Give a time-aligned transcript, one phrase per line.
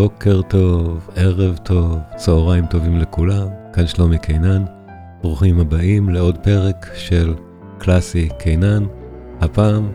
[0.00, 4.64] בוקר טוב, ערב טוב, צהריים טובים לכולם, כאן שלומי קינן,
[5.22, 7.34] ברוכים הבאים לעוד פרק של
[7.78, 8.84] קלאסי קינן,
[9.40, 9.88] הפעם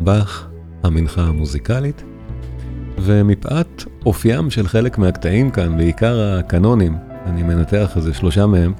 [0.00, 0.48] באך,
[0.82, 2.02] המנחה המוזיקלית,
[2.98, 6.96] ומפאת אופיים של חלק מהקטעים כאן, בעיקר הקנונים,
[7.26, 8.72] אני מנתח איזה שלושה מהם,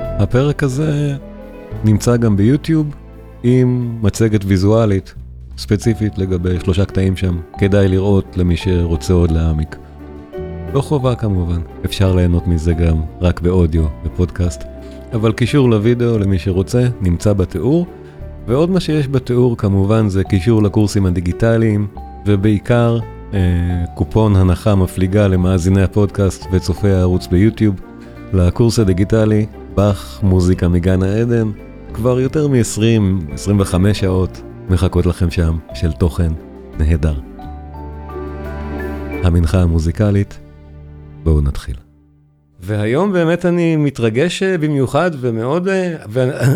[0.00, 1.16] הפרק הזה
[1.84, 2.94] נמצא גם ביוטיוב
[3.42, 5.14] עם מצגת ויזואלית
[5.58, 9.76] ספציפית לגבי שלושה קטעים שם, כדאי לראות למי שרוצה עוד להעמיק.
[10.72, 14.62] לא חובה כמובן, אפשר ליהנות מזה גם רק באודיו, בפודקאסט,
[15.12, 17.86] אבל קישור לוידאו למי שרוצה נמצא בתיאור,
[18.46, 21.86] ועוד מה שיש בתיאור כמובן זה קישור לקורסים הדיגיטליים,
[22.26, 22.98] ובעיקר
[23.34, 23.38] אה,
[23.94, 27.74] קופון הנחה מפליגה למאזיני הפודקאסט וצופי הערוץ ביוטיוב,
[28.32, 31.50] לקורס הדיגיטלי, באך מוזיקה מגן העדן,
[31.92, 36.32] כבר יותר מ-20-25 שעות מחכות לכם שם של תוכן
[36.78, 37.20] נהדר.
[39.24, 40.38] המנחה המוזיקלית,
[41.22, 41.76] בואו נתחיל.
[42.60, 45.68] והיום באמת אני מתרגש במיוחד ומאוד,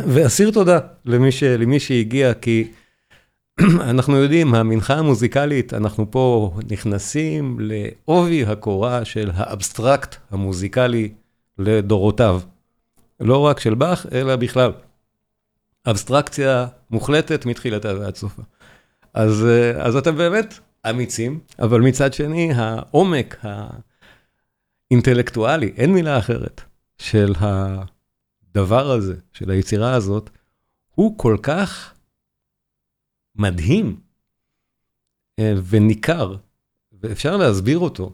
[0.06, 2.68] ואסיר תודה למי, ש, למי שהגיע, כי
[3.90, 11.08] אנחנו יודעים, המנחה המוזיקלית, אנחנו פה נכנסים לעובי הקורה של האבסטרקט המוזיקלי
[11.58, 12.40] לדורותיו.
[13.20, 14.72] לא רק של באך, אלא בכלל.
[15.86, 18.42] אבסטרקציה מוחלטת מתחילתה ועד סופה.
[19.14, 19.46] אז,
[19.78, 20.54] אז אתם באמת
[20.90, 23.44] אמיצים, אבל מצד שני, העומק
[24.90, 26.60] האינטלקטואלי, אין מילה אחרת,
[26.98, 30.30] של הדבר הזה, של היצירה הזאת,
[30.94, 31.94] הוא כל כך
[33.34, 34.00] מדהים
[35.38, 36.36] אה, וניכר,
[36.92, 38.12] ואפשר להסביר אותו,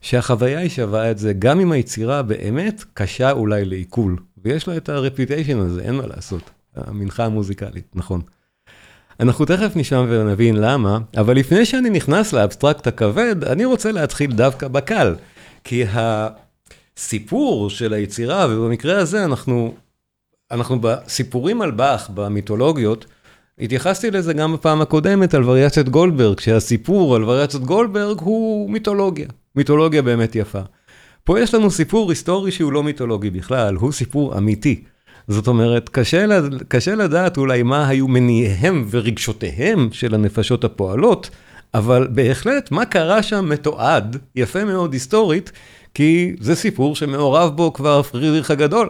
[0.00, 4.16] שהחוויה היא שווה את זה, גם אם היצירה באמת קשה אולי לעיכול.
[4.36, 6.50] ויש לה את ה reputation הזה, אין מה לעשות.
[6.76, 8.20] המנחה המוזיקלית, נכון.
[9.20, 14.68] אנחנו תכף נשמע ונבין למה, אבל לפני שאני נכנס לאבסטרקט הכבד, אני רוצה להתחיל דווקא
[14.68, 15.14] בקל.
[15.64, 19.74] כי הסיפור של היצירה, ובמקרה הזה אנחנו,
[20.50, 23.06] אנחנו בסיפורים על באך, במיתולוגיות,
[23.58, 29.26] התייחסתי לזה גם בפעם הקודמת על וריאציית גולדברג, שהסיפור על וריאציית גולדברג הוא מיתולוגיה,
[29.56, 30.60] מיתולוגיה באמת יפה.
[31.24, 34.84] פה יש לנו סיפור היסטורי שהוא לא מיתולוגי בכלל, הוא סיפור אמיתי.
[35.28, 36.26] זאת אומרת, קשה.
[36.68, 41.30] קשה לדעת אולי מה היו מניעיהם ורגשותיהם של הנפשות הפועלות,
[41.74, 45.52] אבל בהחלט מה קרה שם מתועד, יפה מאוד היסטורית,
[45.94, 48.88] כי זה סיפור שמעורב בו כבר פרידריך הגדול.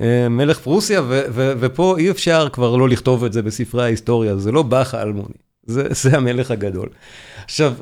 [0.00, 4.36] אה, מלך פרוסיה, ו- ו- ופה אי אפשר כבר לא לכתוב את זה בספרי ההיסטוריה,
[4.36, 5.34] זה לא באך האלמוני,
[5.66, 6.88] זה, זה המלך הגדול.
[7.44, 7.74] עכשיו,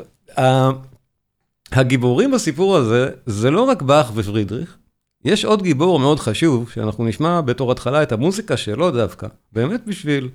[1.72, 4.76] הגיבורים בסיפור הזה, זה לא רק באך ופרידריך,
[5.24, 10.28] יש עוד גיבור מאוד חשוב, שאנחנו נשמע בתור התחלה את המוזיקה שלו דווקא, באמת בשביל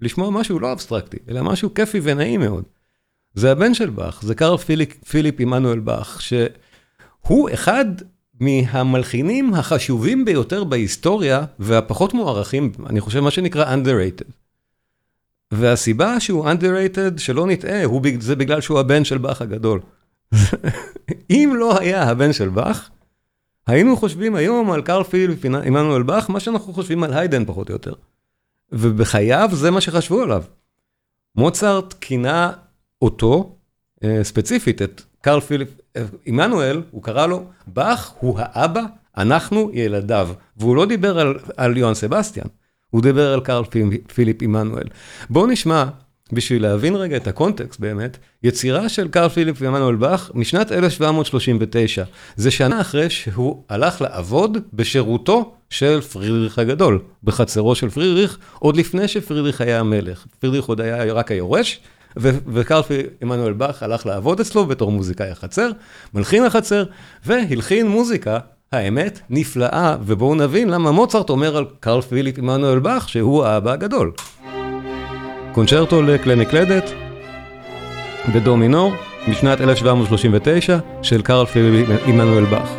[0.00, 2.64] לשמוע משהו לא אבסטרקטי, אלא משהו כיפי ונעים מאוד.
[3.34, 7.84] זה הבן של באך, זה קרל פיליפ, פיליפ עמנואל באך, שהוא אחד
[8.40, 14.30] מהמלחינים החשובים ביותר בהיסטוריה, והפחות מוערכים, אני חושב מה שנקרא underrated.
[15.52, 17.82] והסיבה שהוא underrated, שלא נטעה,
[18.20, 19.80] זה בגלל שהוא הבן של באך הגדול.
[21.30, 22.90] אם לא היה הבן של באך,
[23.66, 27.74] היינו חושבים היום על קרל פיליפ עמנואל באך, מה שאנחנו חושבים על היידן פחות או
[27.74, 27.92] יותר.
[28.72, 30.44] ובחייו זה מה שחשבו עליו.
[31.36, 32.52] מוצרט כינה
[33.02, 33.56] אותו,
[34.04, 35.68] אה, ספציפית, את קרל פיליפ
[36.26, 38.82] עמנואל, הוא קרא לו, באך הוא האבא,
[39.16, 40.28] אנחנו ילדיו.
[40.56, 42.46] והוא לא דיבר על, על יוהן סבסטיאן,
[42.90, 43.64] הוא דיבר על קרל
[44.14, 44.86] פיליפ עמנואל.
[45.30, 45.84] בואו נשמע
[46.32, 52.04] בשביל להבין רגע את הקונטקסט באמת, יצירה של קרל פיליפ ועמנואל באך משנת 1739.
[52.36, 59.08] זה שנה אחרי שהוא הלך לעבוד בשירותו של פרידריך הגדול, בחצרו של פרידריך, עוד לפני
[59.08, 60.26] שפרידריך היה המלך.
[60.38, 61.80] פרידריך עוד היה רק היורש,
[62.16, 62.82] וקרל
[63.22, 65.70] עמנואל באך הלך לעבוד אצלו בתור מוזיקאי החצר,
[66.14, 66.84] מלחין החצר,
[67.26, 68.38] והלחין מוזיקה
[68.72, 74.12] האמת, נפלאה, ובואו נבין למה מוצרט אומר על קרל פיליפ עמנואל באך שהוא האבא הגדול.
[75.54, 76.90] קונצ'רטו לכלי מקלדת
[78.34, 78.92] בדו מינור
[79.28, 82.70] משנת 1739 של קרל פיליפ עמנואל באך.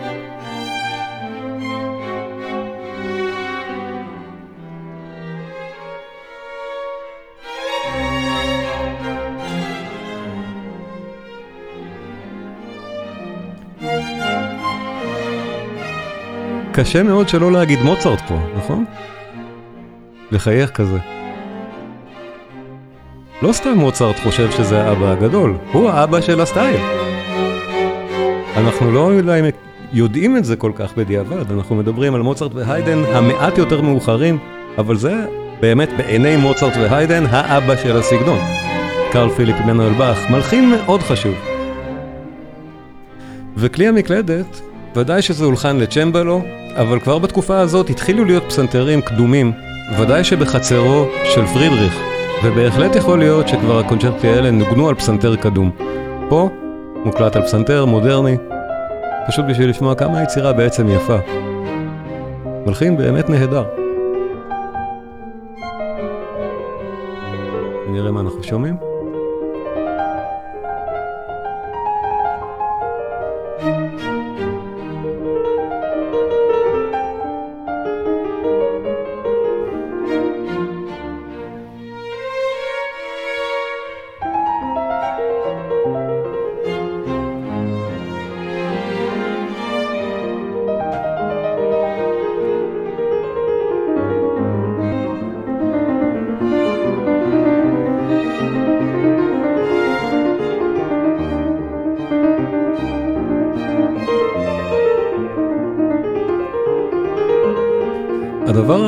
[16.74, 18.86] קשה מאוד שלא להגיד מוצרט פה, נכון?
[20.32, 21.25] לחייך כזה.
[23.42, 26.80] לא סתם מוצרט חושב שזה האבא הגדול, הוא האבא של הסטייל.
[28.58, 29.46] אנחנו לא יודעים,
[29.94, 34.38] יודעים את זה כל כך בדיעבד, אנחנו מדברים על מוצרט והיידן המעט יותר מאוחרים,
[34.78, 35.14] אבל זה
[35.62, 38.40] באמת בעיני מוצרט והיידן האבא של הסגנון.
[39.12, 41.36] קרל פיליפ מנואל באך, מלחין מאוד חשוב.
[43.58, 44.62] וכלי המקלדת,
[44.96, 46.42] ודאי שזה הולחן לצ'מבלו,
[46.76, 49.52] אבל כבר בתקופה הזאת התחילו להיות פסנתרים קדומים,
[50.00, 55.72] ודאי שבחצרו של פרידריך, ובהחלט יכול להיות שכבר הקונצ'רטי האלה נוגנו על פסנתר קדום.
[56.30, 56.50] פה
[57.06, 58.38] מוקלט על פסנתר מודרני,
[59.28, 61.18] פשוט בשביל לשמוע כמה היצירה בעצם יפה.
[62.66, 63.64] מלחין באמת נהדר.
[67.90, 68.95] נראה מה אנחנו שומעים.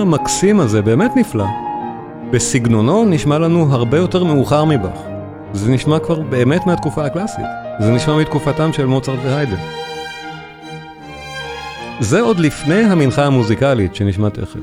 [0.07, 1.45] המקסים הזה באמת נפלא.
[2.31, 5.00] בסגנונו נשמע לנו הרבה יותר מאוחר מבאך.
[5.54, 7.45] זה נשמע כבר באמת מהתקופה הקלאסית.
[7.80, 9.56] זה נשמע מתקופתם של מוצרט והיידן.
[12.00, 14.59] זה עוד לפני המנחה המוזיקלית שנשמע תכף.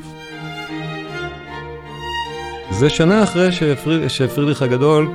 [2.70, 5.08] זה שנה אחרי שפריד, שפרידריך הגדול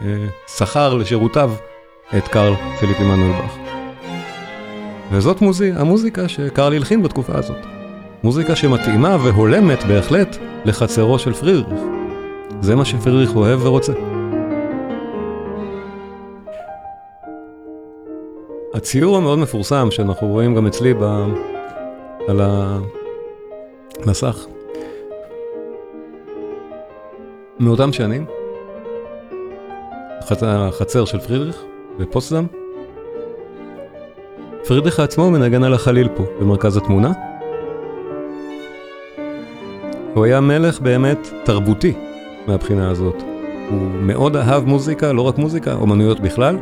[0.00, 0.06] אה,
[0.56, 1.52] שכר לשירותיו
[2.16, 3.56] את קרל פיליפ עמנואל באך.
[5.12, 7.77] וזאת מוזי, המוזיקה שקרל הלחין בתקופה הזאת.
[8.22, 11.80] מוזיקה שמתאימה והולמת בהחלט לחצרו של פרידריך.
[12.60, 13.92] זה מה שפרידריך אוהב ורוצה.
[18.74, 21.02] הציור המאוד מפורסם שאנחנו רואים גם אצלי ב...
[22.28, 22.40] על
[24.00, 24.46] המסך,
[27.60, 28.26] מאותם שנים,
[30.42, 31.62] החצר של פרידריך
[31.98, 32.46] בפוסטדם.
[34.66, 37.27] פרידריך עצמו מנגן על החליל פה, במרכז התמונה.
[40.18, 41.92] הוא היה מלך באמת תרבותי
[42.46, 43.22] מהבחינה הזאת.
[43.70, 46.58] הוא מאוד אהב מוזיקה, לא רק מוזיקה, אומנויות בכלל.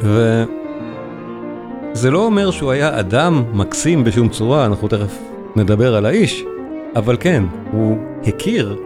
[0.00, 5.18] וזה לא אומר שהוא היה אדם מקסים בשום צורה, אנחנו תכף
[5.56, 6.44] נדבר על האיש,
[6.96, 8.76] אבל כן, הוא הכיר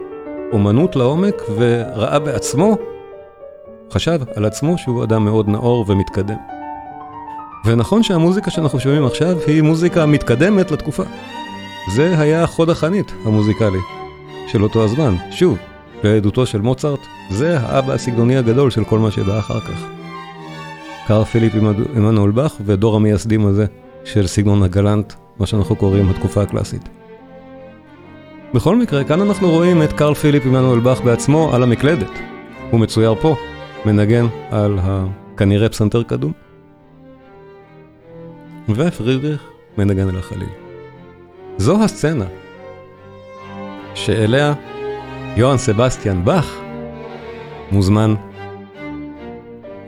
[0.51, 2.77] אומנות לעומק וראה בעצמו,
[3.91, 6.37] חשב על עצמו שהוא אדם מאוד נאור ומתקדם.
[7.65, 11.03] ונכון שהמוזיקה שאנחנו שומעים עכשיו היא מוזיקה מתקדמת לתקופה.
[11.87, 13.79] זה היה חוד החנית המוזיקלי
[14.47, 15.15] של אותו הזמן.
[15.31, 15.57] שוב,
[16.03, 16.99] לעדותו של מוצרט,
[17.29, 19.85] זה האבא הסגנוני הגדול של כל מה שבא אחר כך.
[21.07, 21.53] קרל פיליפ
[21.95, 23.65] עמנואל באך ודור המייסדים הזה
[24.03, 26.89] של סגנון הגלנט, מה שאנחנו קוראים התקופה הקלאסית.
[28.53, 32.11] בכל מקרה, כאן אנחנו רואים את קרל פיליפ עמנואל באך בעצמו על המקלדת.
[32.71, 33.35] הוא מצויר פה,
[33.85, 34.79] מנגן על
[35.37, 36.31] כנראה פסנתר קדום.
[38.69, 39.43] ופרידריך
[39.77, 40.62] מנגן על החליל.
[41.57, 42.25] זו הסצנה
[43.95, 44.53] שאליה
[45.35, 46.59] יוהאן סבסטיאן באך
[47.71, 48.15] מוזמן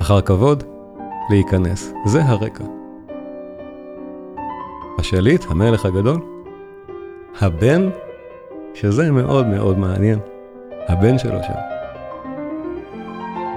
[0.01, 0.63] אחר כבוד
[1.29, 1.93] להיכנס.
[2.05, 2.63] זה הרקע.
[4.99, 6.21] השליט, המלך הגדול,
[7.41, 7.89] הבן,
[8.73, 10.19] שזה מאוד מאוד מעניין,
[10.87, 11.53] הבן שלו שם,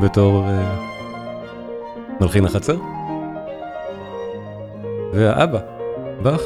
[0.02, 0.50] בתור uh,
[2.21, 2.76] מלחין החצר,
[5.12, 5.59] והאבא,
[6.23, 6.42] באך,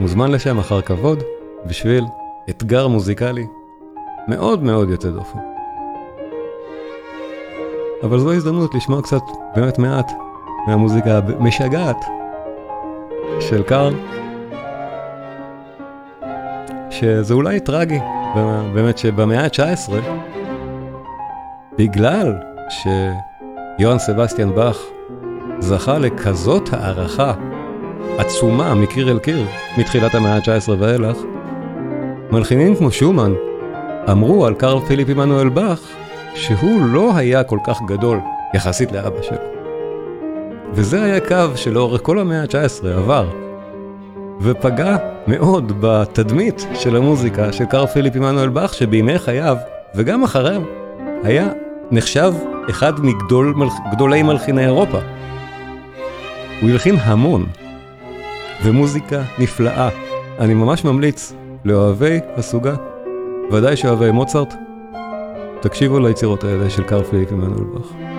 [0.00, 1.22] מוזמן לשם אחר כבוד
[1.66, 2.04] בשביל
[2.50, 3.46] אתגר מוזיקלי
[4.28, 5.38] מאוד מאוד יוצא דופן.
[8.02, 9.22] אבל זו הזדמנות לשמוע קצת,
[9.56, 10.12] באמת מעט,
[10.66, 12.04] מהמוזיקה המשגעת
[13.40, 13.94] של קארל,
[16.90, 17.98] שזה אולי טרגי,
[18.74, 19.92] באמת שבמאה ה-19,
[21.78, 22.34] בגלל
[22.68, 24.78] שיוהאן סבסטיאן באך
[25.60, 27.34] זכה לכזאת הערכה
[28.18, 29.46] עצומה מקיר אל קיר,
[29.78, 31.16] מתחילת המאה ה-19 ואילך,
[32.30, 33.32] מלחינים כמו שומן
[34.10, 35.80] אמרו על קרל פיליפ עמנואל באך
[36.34, 38.18] שהוא לא היה כל כך גדול
[38.54, 39.36] יחסית לאבא שלו.
[40.72, 43.28] וזה היה קו שלאורך כל המאה ה-19 עבר,
[44.40, 49.56] ופגע מאוד בתדמית של המוזיקה של קרל פיליפ עמנואל באך, שבימי חייו,
[49.94, 50.62] וגם אחריו,
[51.22, 51.48] היה
[51.90, 52.32] נחשב
[52.70, 54.98] אחד מגדולי מלחיני אירופה.
[56.60, 57.46] הוא הלחין המון,
[58.62, 59.88] ומוזיקה נפלאה.
[60.38, 61.32] אני ממש ממליץ
[61.64, 62.74] לאוהבי הסוגה,
[63.52, 64.54] ודאי שאוהבי מוצרט,
[65.60, 68.11] תקשיבו ליצירות האלה של קרל פיליפ עמנואל באך.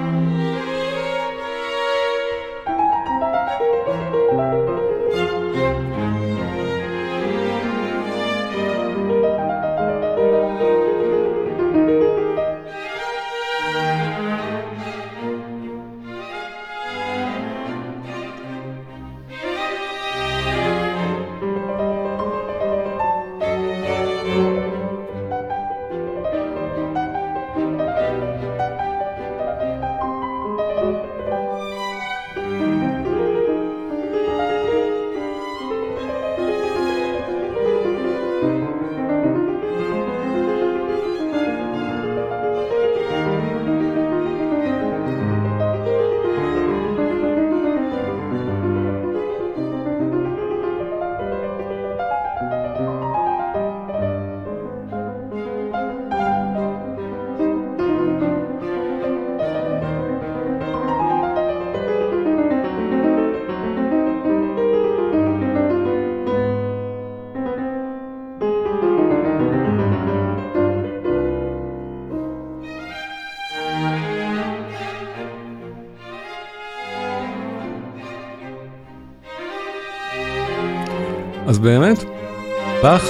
[81.63, 82.03] באמת,
[82.81, 83.05] באך,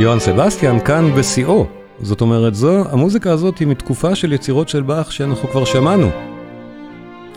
[0.00, 1.66] יוהאן סבסטיאן כאן בשיאו.
[2.00, 6.10] זאת אומרת, זו, המוזיקה הזאת היא מתקופה של יצירות של באך שאנחנו כבר שמענו.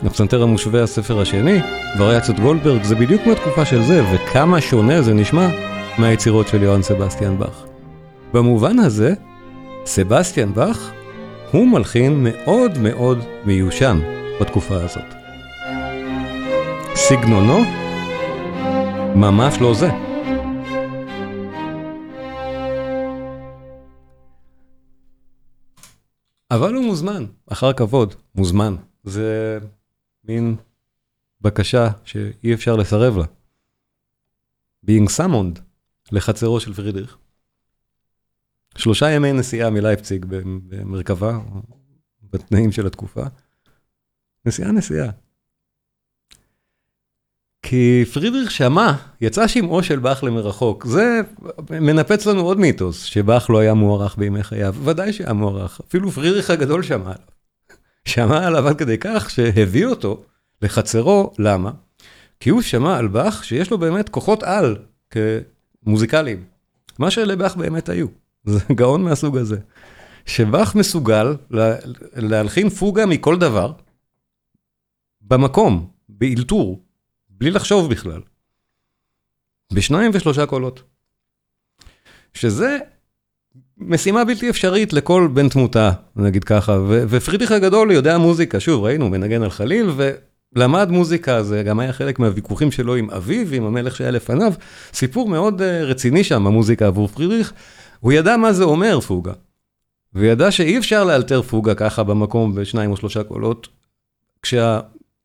[0.06, 1.60] הפסנתר המושווה הספר השני,
[1.98, 5.48] וריאציות גולדברג, זה בדיוק מהתקופה של זה, וכמה שונה זה נשמע
[5.98, 7.64] מהיצירות של יוהאן סבסטיאן באך.
[8.32, 9.14] במובן הזה,
[9.86, 10.92] סבסטיאן באך
[11.50, 14.00] הוא מלחין מאוד מאוד מיושן
[14.40, 15.14] בתקופה הזאת.
[16.94, 17.62] סגנונו
[19.14, 20.11] ממש לא זה.
[26.54, 28.76] אבל הוא מוזמן, אחר כבוד, מוזמן.
[29.04, 29.58] זה
[30.24, 30.56] מין
[31.40, 33.24] בקשה שאי אפשר לסרב לה.
[34.86, 35.60] being summoned
[36.12, 37.18] לחצרו של פרידריך.
[38.76, 40.26] שלושה ימי נסיעה מלייפציג
[40.68, 41.38] במרכבה,
[42.30, 43.24] בתנאים של התקופה.
[44.44, 45.10] נסיעה נסיעה.
[47.62, 50.86] כי פרידריך שמע, יצא שמעו של באך למרחוק.
[50.86, 51.20] זה
[51.70, 54.74] מנפץ לנו עוד מיתוס, שבאך לא היה מוערך בימי חייו.
[54.84, 57.16] ודאי שהיה מוערך, אפילו פרידריך הגדול שמע עליו.
[58.04, 60.22] שמע עליו עד כדי כך שהביא אותו
[60.62, 61.70] לחצרו, למה?
[62.40, 64.76] כי הוא שמע על באך שיש לו באמת כוחות על
[65.84, 66.44] כמוזיקליים.
[66.98, 68.06] מה שלבאך באמת היו.
[68.44, 69.58] זה גאון מהסוג הזה.
[70.26, 71.36] שבאך מסוגל
[72.16, 73.72] להלחין פוגה מכל דבר,
[75.22, 76.80] במקום, באלתור,
[77.42, 78.20] בלי לחשוב בכלל.
[79.72, 80.82] בשניים ושלושה קולות.
[82.34, 82.78] שזה
[83.78, 89.42] משימה בלתי אפשרית לכל בן תמותה, נגיד ככה, ופרידריך הגדול יודע מוזיקה, שוב, ראינו, מנגן
[89.42, 89.90] על חליל,
[90.56, 94.52] ולמד מוזיקה, זה גם היה חלק מהוויכוחים שלו עם אביו, עם המלך שהיה לפניו,
[94.92, 97.52] סיפור מאוד אה, רציני שם, המוזיקה עבור פרידריך,
[98.00, 99.32] הוא ידע מה זה אומר פוגה,
[100.14, 103.68] וידע שאי אפשר לאלתר פוגה ככה במקום בשניים או שלושה קולות,
[104.42, 104.80] כשה...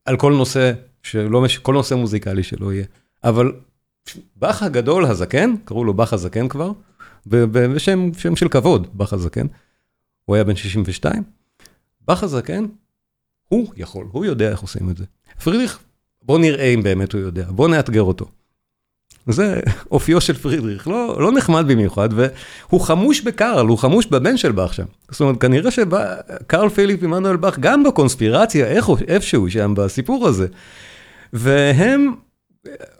[0.08, 0.72] על כל נושא,
[1.02, 1.58] שלא מש...
[1.58, 2.84] כל נושא מוזיקלי שלא יהיה.
[3.24, 3.52] אבל
[4.36, 6.72] באך הגדול הזקן, קראו לו באך הזקן כבר,
[7.26, 9.46] בשם שם של כבוד, באך הזקן,
[10.24, 11.22] הוא היה בן 62,
[12.08, 12.66] באך הזקן,
[13.48, 15.04] הוא יכול, הוא יודע איך עושים את זה.
[15.44, 15.78] פרידריך,
[16.22, 18.26] בוא נראה אם באמת הוא יודע, בוא נאתגר אותו.
[19.26, 24.52] זה אופיו של פרידריך, לא, לא נחמד במיוחד, והוא חמוש בקרל, הוא חמוש בבן של
[24.52, 24.84] באך שם.
[25.10, 30.46] זאת אומרת, כנראה שקרל פיליפ עמנואל באך גם בקונספירציה, איך, איפשהו שם בסיפור הזה.
[31.32, 32.14] והם,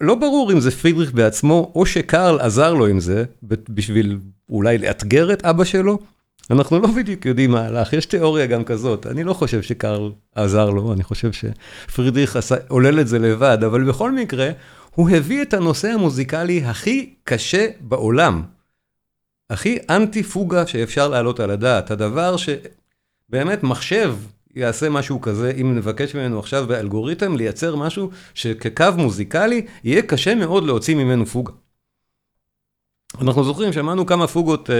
[0.01, 3.25] לא ברור אם זה פרידריך בעצמו, או שקרל עזר לו עם זה,
[3.69, 4.19] בשביל
[4.51, 5.99] אולי לאתגר את אבא שלו.
[6.51, 10.71] אנחנו לא בדיוק יודעים מה הלך, יש תיאוריה גם כזאת, אני לא חושב שקרל עזר
[10.71, 14.51] לו, אני חושב שפרידריך עולל את זה לבד, אבל בכל מקרה,
[14.95, 18.43] הוא הביא את הנושא המוזיקלי הכי קשה בעולם.
[19.51, 21.91] הכי אנטי פוגה שאפשר להעלות על הדעת.
[21.91, 24.15] הדבר שבאמת מחשב
[24.59, 30.65] יעשה משהו כזה, אם נבקש ממנו עכשיו באלגוריתם לייצר משהו שכקו מוזיקלי יהיה קשה מאוד
[30.65, 31.53] להוציא ממנו פוגה.
[33.21, 34.77] אנחנו זוכרים, שמענו כמה פוגות, אה,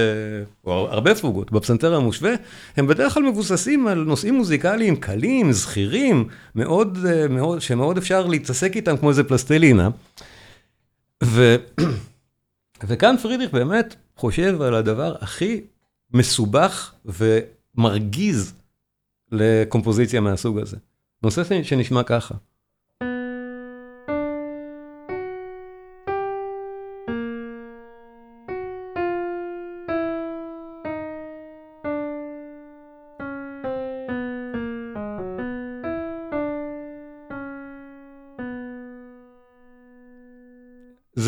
[0.65, 2.33] או הרבה פוגות, בפסנתר המושווה,
[2.77, 8.77] הם בדרך כלל מבוססים על נושאים מוזיקליים קלים, זכירים, מאוד, אה, מאוד, שמאוד אפשר להתעסק
[8.77, 9.89] איתם כמו איזה פלסטלינה.
[11.25, 11.57] ו...
[12.89, 15.61] וכאן פרידריך באמת חושב על הדבר הכי
[16.15, 18.55] מסובך ומרגיז
[19.33, 20.77] לקומפוזיציה מהסוג הזה.
[21.23, 22.35] נושא שנשמע ככה.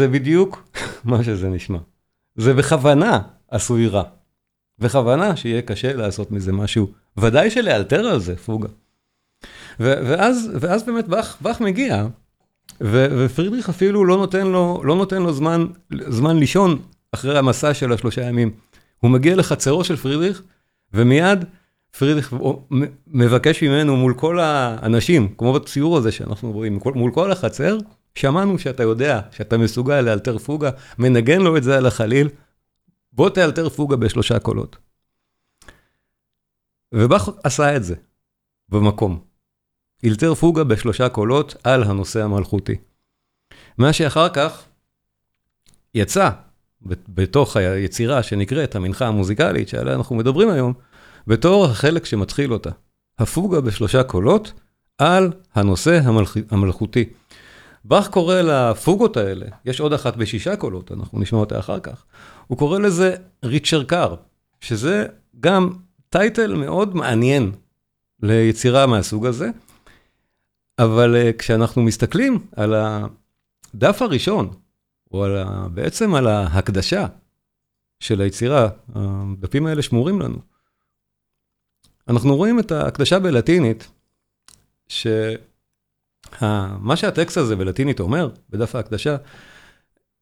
[0.01, 0.63] זה בדיוק
[1.05, 1.79] מה שזה נשמע.
[2.37, 4.03] זה בכוונה עשוי רע.
[4.79, 8.69] בכוונה שיהיה קשה לעשות מזה משהו, ודאי שלאלתר על זה, פוגה.
[9.81, 12.07] ואז, ואז באמת באך, באך מגיע,
[12.81, 15.67] ו, ופרידריך אפילו לא נותן לו, לא נותן לו זמן,
[16.09, 16.79] זמן לישון
[17.13, 18.51] אחרי המסע של השלושה ימים.
[18.99, 20.43] הוא מגיע לחצרו של פרידריך,
[20.93, 21.45] ומיד
[21.99, 22.35] פרידריך
[23.07, 27.79] מבקש ממנו מול כל האנשים, כמו בציור הזה שאנחנו רואים, מול כל החצר,
[28.15, 32.29] שמענו שאתה יודע, שאתה מסוגל לאלתר פוגה, מנגן לו את זה על החליל,
[33.13, 34.77] בוא תאלתר פוגה בשלושה קולות.
[36.93, 37.95] ובאך עשה את זה,
[38.69, 39.21] במקום.
[40.05, 42.77] אלתר פוגה בשלושה קולות על הנושא המלכותי.
[43.79, 44.65] מה שאחר כך
[45.95, 46.31] יצא
[47.09, 50.73] בתוך היצירה שנקראת המנחה המוזיקלית שעליה אנחנו מדברים היום,
[51.27, 52.71] בתור החלק שמתחיל אותה.
[53.19, 54.53] הפוגה בשלושה קולות
[54.99, 56.37] על הנושא המלכ...
[56.51, 57.05] המלכותי.
[57.85, 62.05] באך קורא לפוגות האלה, יש עוד אחת בשישה קולות, אנחנו נשמע אותה אחר כך,
[62.47, 64.15] הוא קורא לזה ריצ'ר קאר,
[64.61, 65.07] שזה
[65.41, 65.71] גם
[66.11, 67.53] טייטל מאוד מעניין
[68.23, 69.51] ליצירה מהסוג הזה,
[70.79, 74.55] אבל uh, כשאנחנו מסתכלים על הדף הראשון,
[75.09, 75.69] הוא על ה...
[75.69, 77.07] בעצם על ההקדשה
[78.01, 78.69] של היצירה.
[78.95, 80.39] הדפים האלה שמורים לנו.
[82.09, 83.91] אנחנו רואים את ההקדשה בלטינית,
[84.89, 85.37] שמה
[86.97, 89.17] שהטקסט הזה בלטינית אומר, בדף ההקדשה,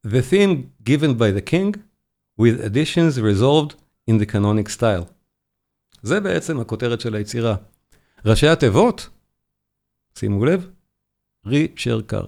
[0.07, 1.75] The theme given by the king
[2.39, 3.75] with additions resolved
[4.07, 5.18] in the canonic style.
[6.03, 7.57] זה בעצם הכותרת של היצירה.
[8.25, 9.09] ראשי התיבות,
[10.19, 10.71] שימו לב,
[11.47, 12.25] רי שרקר.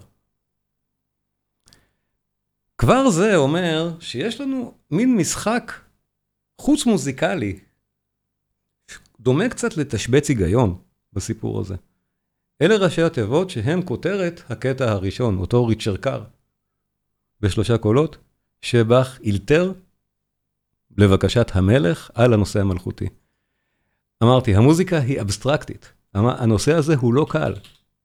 [2.78, 5.72] כבר זה אומר שיש לנו מין משחק
[6.60, 7.60] חוץ מוזיקלי,
[9.20, 10.78] דומה קצת לתשבץ היגיון
[11.12, 11.74] בסיפור הזה.
[12.62, 16.22] אלה ראשי התיבות שהם כותרת הקטע הראשון, אותו ריצ'רקר,
[17.40, 18.16] בשלושה קולות,
[18.62, 19.72] שבח אילתר
[20.98, 23.06] לבקשת המלך על הנושא המלכותי.
[24.22, 27.54] אמרתי, המוזיקה היא אבסטרקטית, הנושא הזה הוא לא קל,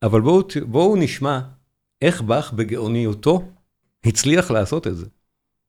[0.03, 1.40] אבל בואו בוא נשמע
[2.01, 3.44] איך באך בגאוניותו
[4.05, 5.05] הצליח לעשות את זה.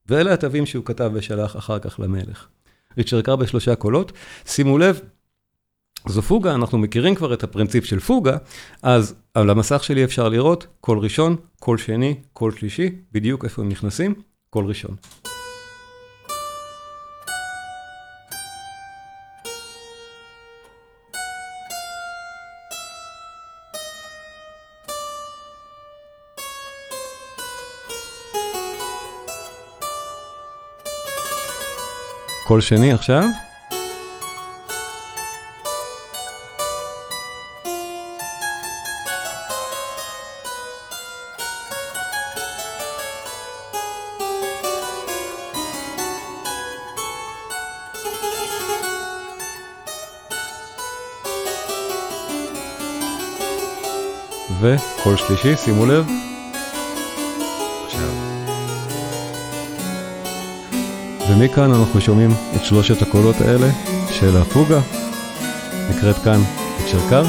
[0.09, 2.47] ואלה התווים שהוא כתב ושלח אחר כך למלך.
[2.99, 4.13] ריצ'רקר בשלושה קולות,
[4.45, 5.01] שימו לב,
[6.09, 8.37] זו פוגה, אנחנו מכירים כבר את הפרינציפ של פוגה,
[8.83, 13.69] אז על המסך שלי אפשר לראות קול ראשון, קול שני, קול שלישי, בדיוק איפה הם
[13.69, 14.15] נכנסים,
[14.51, 14.97] קול ראשון.
[32.47, 33.25] קול שני עכשיו.
[54.61, 56.36] וקול שלישי, שימו לב.
[61.39, 63.71] ומכאן אנחנו שומעים את שלושת הקולות האלה
[64.11, 64.81] של הפוגה,
[65.91, 66.41] נקראת כאן
[66.81, 67.25] את שרקר.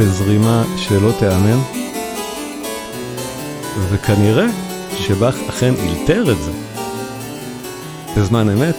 [0.00, 1.58] בזרימה שלא תיאמן,
[3.90, 4.46] וכנראה
[4.98, 6.52] שבאך אכן אילתר את זה
[8.16, 8.76] בזמן אמת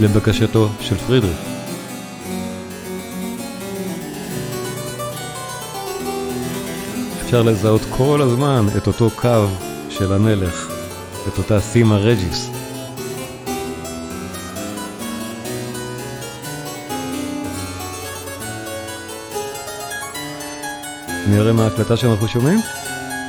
[0.00, 1.49] לבקשתו של פרידריך.
[7.30, 9.46] אפשר לזהות כל הזמן את אותו קו
[9.88, 10.68] של המלך,
[11.28, 12.50] את אותה thema regis.
[21.28, 22.58] נראה מה ההקלטה שאנחנו שומעים.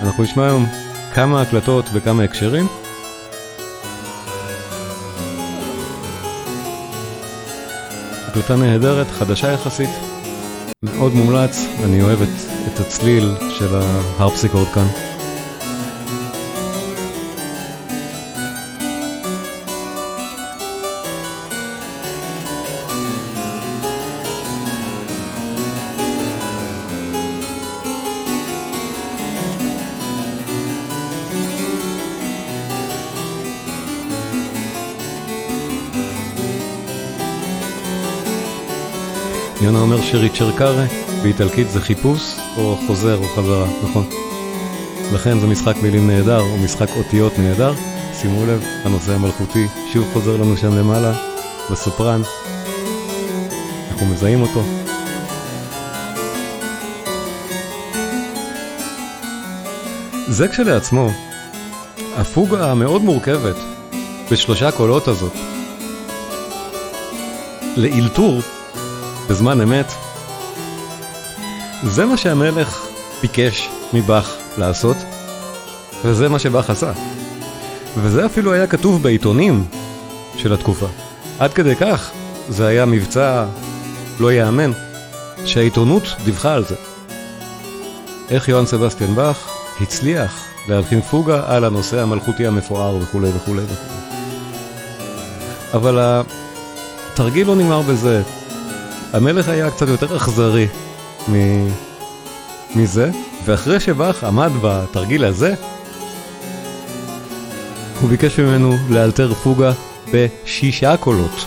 [0.01, 0.65] אנחנו נשמע היום
[1.13, 2.67] כמה הקלטות וכמה הקשרים.
[8.27, 9.89] הקלטה נהדרת, חדשה יחסית,
[11.01, 15.10] מאוד מומלץ, אני אוהב את את הצליל של ההרפסיקורד כאן.
[39.71, 40.85] יונה אומר שריצ'רקארה
[41.23, 44.09] באיטלקית זה חיפוש או חוזר או חזרה, נכון.
[45.13, 47.73] לכן זה משחק מילים נהדר, או משחק אותיות נהדר.
[48.13, 51.13] שימו לב, הנושא המלכותי שוב חוזר לנו שם למעלה,
[51.71, 52.21] בסופרן.
[53.91, 54.63] אנחנו מזהים אותו.
[60.27, 61.09] זה כשלעצמו,
[62.15, 63.55] הפוגה המאוד מורכבת
[64.31, 65.33] בשלושה קולות הזאת,
[67.77, 68.41] לאלתור
[69.31, 69.85] בזמן אמת,
[71.83, 72.85] זה מה שהמלך
[73.21, 74.97] ביקש מבאך לעשות,
[76.05, 76.91] וזה מה שבאך עשה.
[77.97, 79.65] וזה אפילו היה כתוב בעיתונים
[80.37, 80.85] של התקופה.
[81.39, 82.11] עד כדי כך,
[82.49, 83.45] זה היה מבצע
[84.19, 84.71] לא ייאמן,
[85.45, 86.75] שהעיתונות דיווחה על זה.
[88.29, 89.49] איך יוהאן סבסטיאן באך
[89.81, 93.89] הצליח להלחין פוגה על הנושא המלכותי המפואר וכולי וכולי וכולי.
[95.73, 96.21] אבל
[97.13, 98.21] התרגיל לא נגמר בזה.
[99.13, 100.67] המלך היה קצת יותר אכזרי
[102.75, 103.09] מזה,
[103.45, 105.53] ואחרי שבאך עמד בתרגיל הזה,
[108.01, 109.71] הוא ביקש ממנו לאלתר פוגה
[110.13, 111.45] בשישה קולות.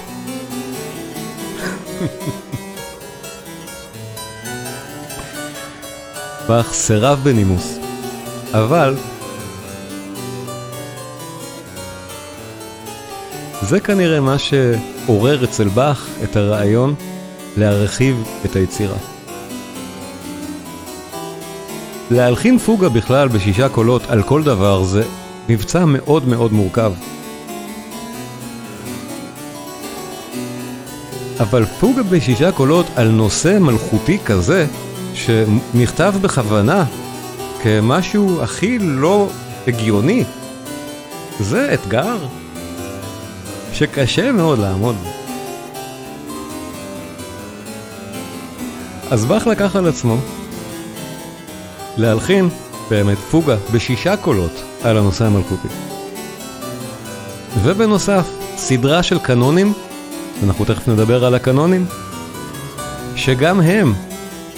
[6.49, 7.79] באך סירב בנימוס,
[8.53, 8.97] אבל
[13.63, 16.95] זה כנראה מה שעורר אצל באך את הרעיון
[17.57, 18.97] להרחיב את היצירה.
[22.11, 25.03] להלחין פוגה בכלל בשישה קולות על כל דבר זה
[25.49, 26.93] מבצע מאוד מאוד מורכב.
[31.41, 34.67] אבל פוגה בשישה קולות על נושא מלכותי כזה,
[35.15, 36.85] שנכתב בכוונה
[37.63, 39.29] כמשהו הכי לא
[39.67, 40.25] הגיוני,
[41.41, 42.17] זה אתגר
[43.73, 45.14] שקשה מאוד לעמוד בו.
[49.15, 50.17] אז באך לקח על עצמו
[51.97, 52.49] להלחין
[52.91, 55.69] באמת פוגה בשישה קולות על הנושא המלכותי.
[57.63, 59.73] ובנוסף, סדרה של קנונים,
[60.45, 61.87] אנחנו תכף נדבר על הקנונים,
[63.17, 63.95] שגם הם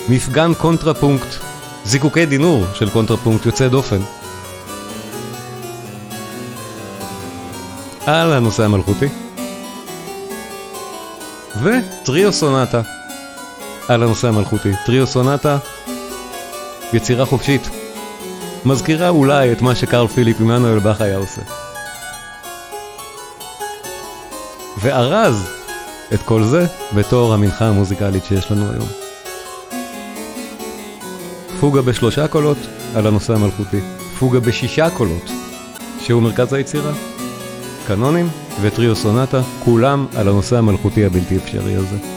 [0.09, 1.29] מפגן קונטרפונקט,
[1.85, 4.01] זיקוקי דינור של קונטרפונקט יוצא דופן.
[8.07, 9.09] על הנושא המלכותי.
[11.63, 12.96] וטריו סונטה
[13.89, 14.73] על הנושא המלכותי.
[14.87, 15.59] טריו סונטה,
[16.93, 17.71] יצירה חופשית.
[18.65, 21.43] מזכירה אולי את מה שקרל פיליפ עמנואל באך היה עושה.
[24.79, 25.47] וארז
[26.15, 28.89] את כל זה בתור המנחה המוזיקלית שיש לנו היום.
[31.61, 32.59] פוגה בשלושה קולות
[32.95, 33.81] על הנושא המלכותי,
[34.19, 35.31] פוגה בשישה קולות,
[36.01, 36.93] שהוא מרכז היצירה,
[37.87, 38.29] קנונים
[38.61, 42.16] וטריו סונטה, כולם על הנושא המלכותי הבלתי אפשרי הזה.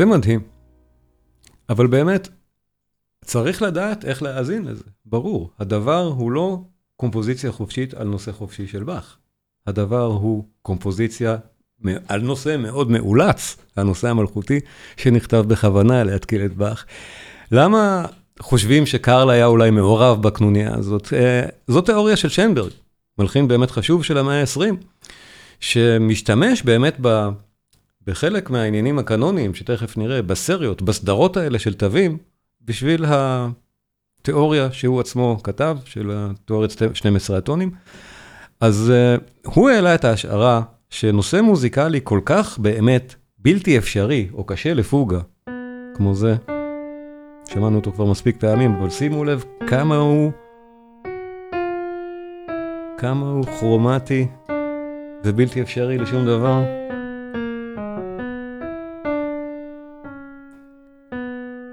[0.00, 0.40] זה מדהים.
[1.68, 2.28] אבל באמת,
[3.24, 5.50] צריך לדעת איך להאזין לזה, ברור.
[5.58, 6.58] הדבר הוא לא
[6.96, 9.16] קומפוזיציה חופשית על נושא חופשי של באך.
[9.66, 11.36] הדבר הוא קומפוזיציה
[12.08, 14.60] על נושא מאוד מאולץ, הנושא המלכותי,
[14.96, 16.86] שנכתב בכוונה להתקיל את באך.
[17.52, 18.06] למה
[18.38, 21.12] חושבים שקרל היה אולי מעורב בקנוניה הזאת?
[21.12, 22.72] אה, זו תיאוריה של שיינברג,
[23.18, 24.74] מלחין באמת חשוב של המאה ה-20,
[25.60, 27.28] שמשתמש באמת ב...
[28.06, 32.18] בחלק מהעניינים הקנוניים, שתכף נראה, בסריות, בסדרות האלה של תווים,
[32.62, 37.70] בשביל התיאוריה שהוא עצמו כתב, של התיאוריית 12 הטונים.
[38.60, 44.74] אז uh, הוא העלה את ההשערה שנושא מוזיקלי כל כך באמת בלתי אפשרי או קשה
[44.74, 45.20] לפוגה,
[45.94, 46.36] כמו זה,
[47.48, 50.30] שמענו אותו כבר מספיק פעמים, אבל שימו לב כמה הוא,
[52.98, 54.26] כמה הוא כרומטי
[55.24, 56.79] ובלתי אפשרי לשום דבר.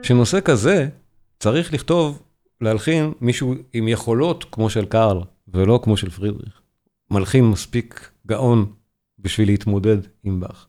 [0.08, 0.88] שנושא כזה
[1.39, 2.22] צריך לכתוב,
[2.62, 6.62] להלחין מישהו עם יכולות כמו של קארל, ולא כמו של פרידריך.
[7.12, 8.72] מלחין מספיק גאון
[9.20, 10.67] בשביל להתמודד עם באך.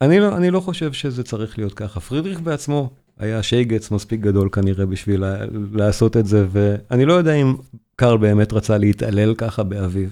[0.00, 2.00] אני לא, אני לא חושב שזה צריך להיות ככה.
[2.00, 5.24] פרידריך בעצמו היה שייגץ מספיק גדול כנראה בשביל
[5.72, 7.54] לעשות את זה, ואני לא יודע אם
[7.96, 10.08] קארל באמת רצה להתעלל ככה באביו.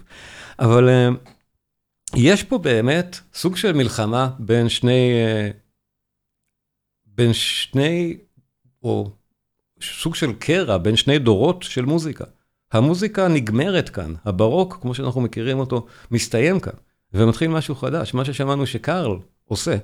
[0.59, 1.31] אבל uh,
[2.15, 5.66] יש פה באמת סוג של מלחמה בין שני uh,
[7.17, 8.17] בין שני,
[8.83, 9.11] או
[9.83, 12.25] סוג של קרע בין שני דורות של מוזיקה.
[12.73, 16.73] המוזיקה נגמרת כאן, הברוק, כמו שאנחנו מכירים אותו, מסתיים כאן,
[17.15, 19.77] ומתחיל משהו חדש, מה ששמענו שקארל עושה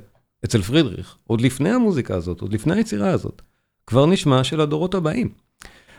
[0.44, 3.42] אצל פרידריך, עוד לפני המוזיקה הזאת, עוד לפני היצירה הזאת,
[3.86, 5.32] כבר נשמע של הדורות הבאים.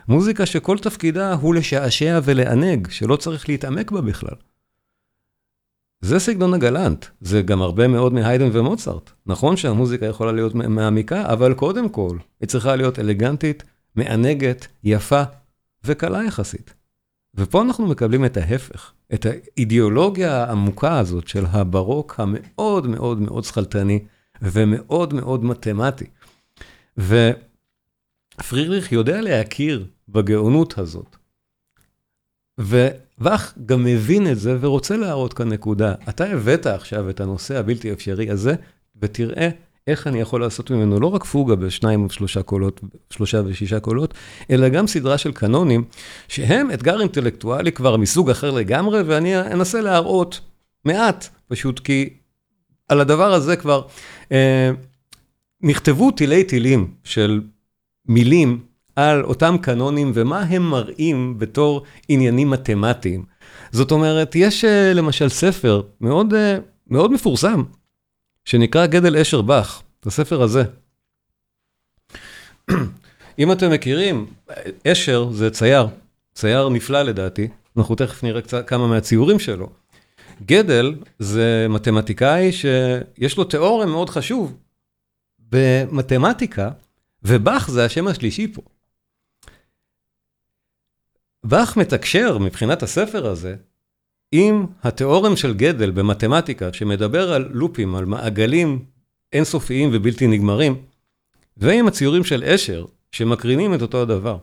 [0.08, 4.36] מוזיקה שכל תפקידה הוא לשעשע ולענג, שלא צריך להתעמק בה בכלל.
[6.04, 9.12] זה סגנון הגלנט, זה גם הרבה מאוד מהיידן ומוצרט.
[9.26, 13.64] נכון שהמוזיקה יכולה להיות מעמיקה, אבל קודם כל, היא צריכה להיות אלגנטית,
[13.96, 15.24] מענגת, יפה
[15.84, 16.74] וקלה יחסית.
[17.36, 24.00] ופה אנחנו מקבלים את ההפך, את האידיאולוגיה העמוקה הזאת של הברוק המאוד מאוד מאוד שכלתני
[24.42, 26.06] ומאוד מאוד מתמטי.
[26.98, 31.16] ופרידריך יודע להכיר בגאונות הזאת.
[33.20, 35.94] ובאך גם מבין את זה ורוצה להראות כאן נקודה.
[36.10, 38.56] אתה הבאת עכשיו את הנושא הבלתי אפשרי הזה,
[39.02, 39.50] ותראה
[39.88, 44.14] איך אני יכול לעשות ממנו לא רק פוגה בשניים או שלושה קולות, שלושה ושישה קולות,
[44.52, 45.84] אלא גם סדרה של קנונים,
[46.28, 50.40] שהם אתגר אינטלקטואלי כבר מסוג אחר לגמרי, ואני אנסה להראות
[50.86, 52.10] מעט, פשוט כי
[52.90, 53.82] על הדבר הזה כבר
[54.32, 54.72] אה,
[55.62, 57.42] נכתבו תילי תילים של
[58.08, 58.60] מילים
[58.96, 63.26] על אותם קנונים ומה הם מראים בתור עניינים מתמטיים.
[63.72, 67.64] זאת אומרת, יש אה, למשל ספר מאוד, אה, מאוד מפורסם,
[68.46, 70.64] שנקרא גדל אשר באך, את הספר הזה.
[73.40, 74.26] אם אתם מכירים,
[74.88, 75.88] אשר זה צייר,
[76.34, 79.70] צייר נפלא לדעתי, אנחנו תכף נראה קצת כמה מהציורים שלו.
[80.46, 84.58] גדל זה מתמטיקאי שיש לו תיאוריה מאוד חשוב
[85.40, 86.70] במתמטיקה,
[87.24, 88.62] ובאך זה השם השלישי פה.
[91.44, 93.56] באך מתקשר מבחינת הספר הזה
[94.32, 98.86] עם התיאורם של גדל במתמטיקה, שמדבר על לופים, על מעגלים
[99.34, 100.82] אינסופיים ובלתי נגמרים,
[101.58, 104.38] ועם הציורים של אשר, שמקרינים את אותו הדבר.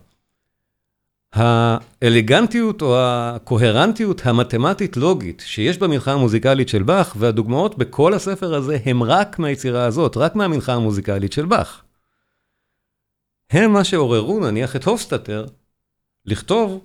[1.32, 9.38] האלגנטיות או הקוהרנטיות המתמטית-לוגית שיש במנחה המוזיקלית של באך, והדוגמאות בכל הספר הזה הם רק
[9.38, 11.82] מהיצירה הזאת, רק מהמנחה המוזיקלית של באך.
[13.50, 15.46] הם מה שעוררו נניח את הופסטאטר
[16.26, 16.84] לכתוב,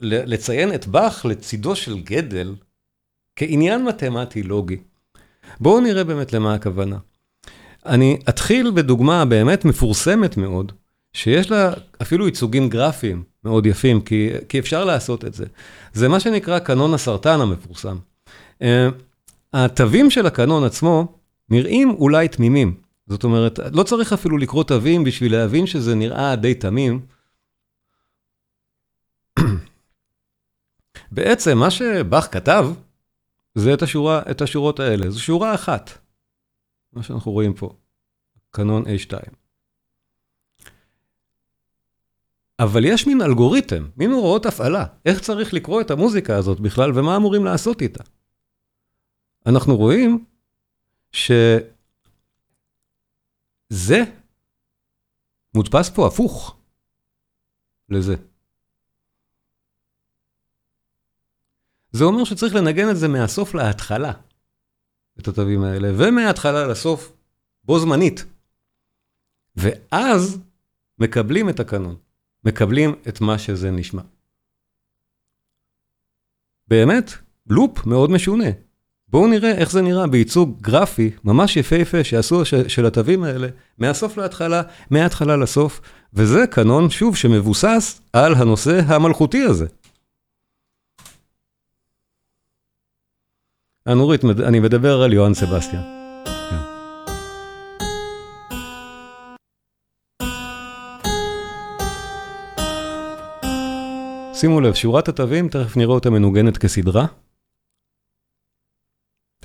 [0.00, 2.54] לציין את באך לצידו של גדל
[3.36, 4.76] כעניין מתמטי-לוגי.
[5.60, 6.96] בואו נראה באמת למה הכוונה.
[7.86, 10.72] אני אתחיל בדוגמה באמת מפורסמת מאוד,
[11.12, 15.44] שיש לה אפילו ייצוגים גרפיים מאוד יפים, כי, כי אפשר לעשות את זה.
[15.92, 17.96] זה מה שנקרא קנון הסרטן המפורסם.
[18.62, 18.64] Uh,
[19.52, 21.06] התווים של הקנון עצמו
[21.50, 22.74] נראים אולי תמימים.
[23.08, 27.00] זאת אומרת, לא צריך אפילו לקרוא תווים בשביל להבין שזה נראה די תמים.
[31.12, 32.66] בעצם מה שבאך כתב,
[33.54, 35.10] זה את, השורה, את השורות האלה.
[35.10, 35.90] זו שורה אחת,
[36.92, 37.72] מה שאנחנו רואים פה,
[38.50, 39.30] קנון A2.
[42.58, 47.16] אבל יש מין אלגוריתם, מין הוראות הפעלה, איך צריך לקרוא את המוזיקה הזאת בכלל ומה
[47.16, 48.04] אמורים לעשות איתה.
[49.46, 50.24] אנחנו רואים
[51.12, 51.58] שזה
[55.54, 56.56] מודפס פה הפוך
[57.88, 58.16] לזה.
[61.96, 64.12] זה אומר שצריך לנגן את זה מהסוף להתחלה,
[65.20, 67.12] את התווים האלה, ומההתחלה לסוף,
[67.64, 68.24] בו זמנית.
[69.56, 70.38] ואז
[70.98, 71.96] מקבלים את הקנון.
[72.44, 74.02] מקבלים את מה שזה נשמע.
[76.68, 77.12] באמת,
[77.46, 78.48] לופ מאוד משונה.
[79.08, 84.62] בואו נראה איך זה נראה בייצוג גרפי ממש יפהפה שעשו של התווים האלה מהסוף להתחלה,
[84.90, 85.80] מההתחלה לסוף,
[86.14, 89.66] וזה קנון, שוב, שמבוסס על הנושא המלכותי הזה.
[93.86, 95.82] הנורית, אני מדבר על יוהאן סבסטיאן.
[104.34, 107.06] שימו לב, שורת התווים, תכף נראה אותה מנוגנת כסדרה.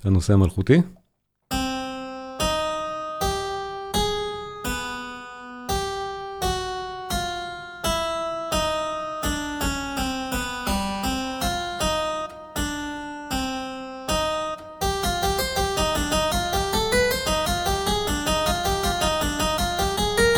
[0.03, 0.81] הנושא המלכותי.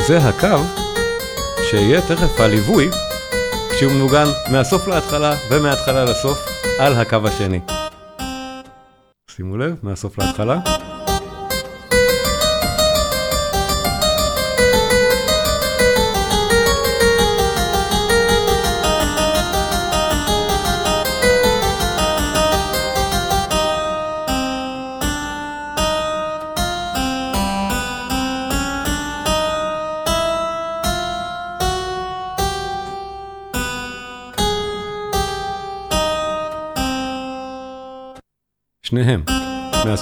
[0.07, 0.63] זה הקו
[1.69, 2.89] שיהיה תכף הליווי
[3.71, 6.39] כשהוא מנוגן מהסוף להתחלה ומההתחלה לסוף
[6.79, 7.59] על הקו השני.
[9.27, 10.59] שימו לב, מהסוף להתחלה.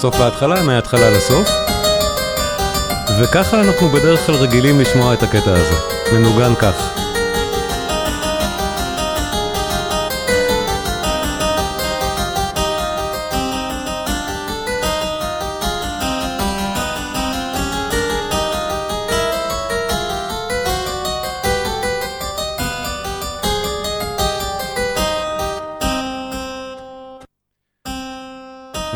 [0.04, 1.50] מהסוף להתחלה, מההתחלה לסוף.
[3.20, 5.76] וככה אנחנו בדרך כלל רגילים לשמוע את הקטע הזה.
[6.14, 7.01] מנוגן כך.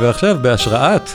[0.05, 1.09] ועכשיו, בהשראת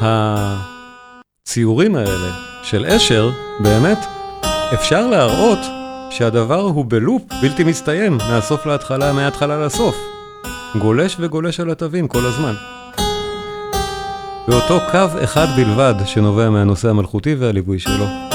[0.00, 3.98] הציורים האלה של אשר, באמת,
[4.74, 5.58] אפשר להראות
[6.10, 9.96] שהדבר הוא בלופ בלתי מסתיים, מהסוף להתחלה, מההתחלה לסוף.
[10.78, 12.54] גולש וגולש על התווים כל הזמן.
[14.48, 18.27] באותו קו אחד בלבד שנובע מהנושא המלכותי והליווי שלו.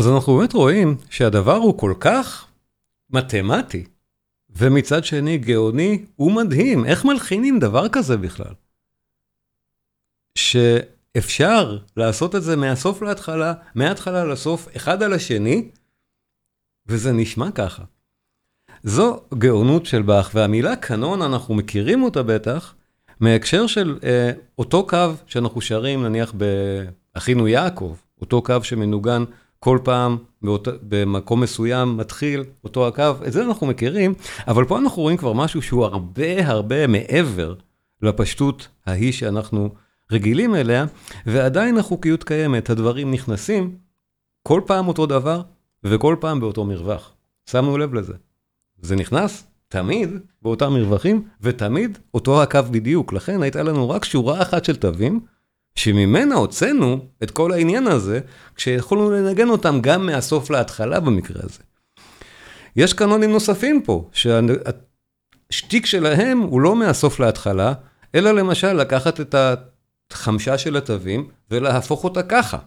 [0.00, 2.46] אז אנחנו באמת רואים שהדבר הוא כל כך
[3.10, 3.84] מתמטי,
[4.50, 6.84] ומצד שני גאוני ומדהים.
[6.84, 8.52] איך מלחינים דבר כזה בכלל?
[10.34, 15.68] שאפשר לעשות את זה מהסוף להתחלה, מההתחלה לסוף, אחד על השני,
[16.86, 17.82] וזה נשמע ככה.
[18.82, 22.74] זו גאונות של באך, והמילה קנון, אנחנו מכירים אותה בטח,
[23.20, 26.34] מהקשר של אה, אותו קו שאנחנו שרים, נניח
[27.14, 29.24] באחינו יעקב, אותו קו שמנוגן
[29.60, 34.14] כל פעם באות, במקום מסוים מתחיל אותו הקו, את זה אנחנו מכירים,
[34.48, 37.54] אבל פה אנחנו רואים כבר משהו שהוא הרבה הרבה מעבר
[38.02, 39.74] לפשטות ההיא שאנחנו
[40.12, 40.84] רגילים אליה,
[41.26, 43.76] ועדיין החוקיות קיימת, הדברים נכנסים
[44.42, 45.42] כל פעם אותו דבר
[45.84, 47.12] וכל פעם באותו מרווח.
[47.50, 48.14] שמנו לב לזה.
[48.82, 50.10] זה נכנס תמיד
[50.42, 53.12] באותם מרווחים, ותמיד אותו הקו בדיוק.
[53.12, 55.20] לכן הייתה לנו רק שורה אחת של תווים,
[55.74, 58.20] שממנה הוצאנו את כל העניין הזה,
[58.54, 61.62] כשיכולנו לנגן אותם גם מהסוף להתחלה במקרה הזה.
[62.76, 67.72] יש קנונים נוספים פה, שהשטיק שלהם הוא לא מהסוף להתחלה,
[68.14, 69.34] אלא למשל לקחת את
[70.10, 72.58] החמשה של התווים ולהפוך אותה ככה.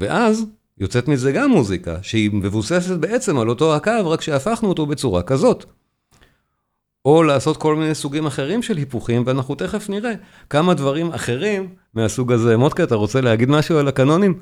[0.00, 0.44] ואז
[0.78, 5.64] יוצאת מזה גם מוזיקה, שהיא מבוססת בעצם על אותו הקו, רק שהפכנו אותו בצורה כזאת.
[7.08, 10.12] או לעשות כל מיני סוגים אחרים של היפוכים, ואנחנו תכף נראה
[10.50, 12.56] כמה דברים אחרים מהסוג הזה.
[12.56, 14.40] מוטקה, אתה רוצה להגיד משהו על הקנונים?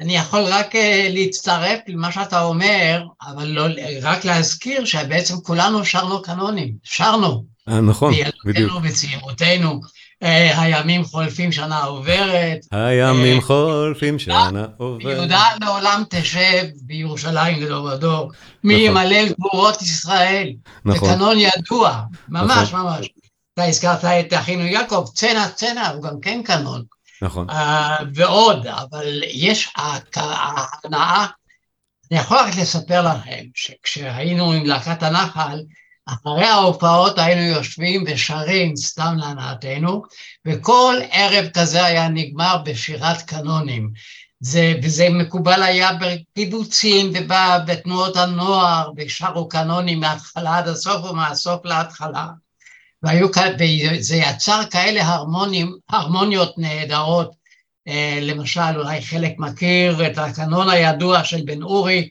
[0.00, 3.64] אני יכול רק uh, להצטרף למה שאתה אומר, אבל לא,
[4.02, 7.44] רק להזכיר שבעצם כולנו שרנו קנונים, שרנו.
[7.68, 8.44] אה, נכון, בדיוק.
[8.44, 9.80] בילדותנו וצעירותנו.
[10.22, 12.58] אה, הימים חולפים, שנה עוברת.
[12.70, 15.16] הימים חולפים, שנה עוברת.
[15.16, 18.30] יהודה לעולם תשב בירושלים לדור ודור.
[18.64, 19.02] מי נכון.
[19.02, 20.52] ימלל גבורות ישראל.
[20.84, 21.08] נכון.
[21.08, 22.80] זה קנון ידוע, ממש נכון.
[22.80, 23.08] ממש.
[23.54, 26.82] אתה הזכרת את אחינו יעקב, צנע צנע, הוא גם כן קנון.
[27.22, 27.50] נכון.
[27.50, 27.54] Uh,
[28.14, 31.26] ועוד, אבל יש ההנאה,
[32.10, 35.60] אני יכול רק לספר לכם שכשהיינו עם להקת הנחל,
[36.06, 40.02] אחרי ההופעות היינו יושבים ושרים סתם להנאתנו,
[40.46, 43.90] וכל ערב כזה היה נגמר בשירת קנונים.
[44.40, 52.26] זה, וזה מקובל היה בקיבוצים ובתנועות הנוער, ושרו קנונים מההתחלה עד הסוף ומהסוף להתחלה.
[53.02, 57.30] והיו, וזה יצר כאלה הרמונים, הרמוניות נהדרות.
[57.88, 62.08] אה, למשל, אולי חלק מכיר את הקנון הידוע של בן אורי,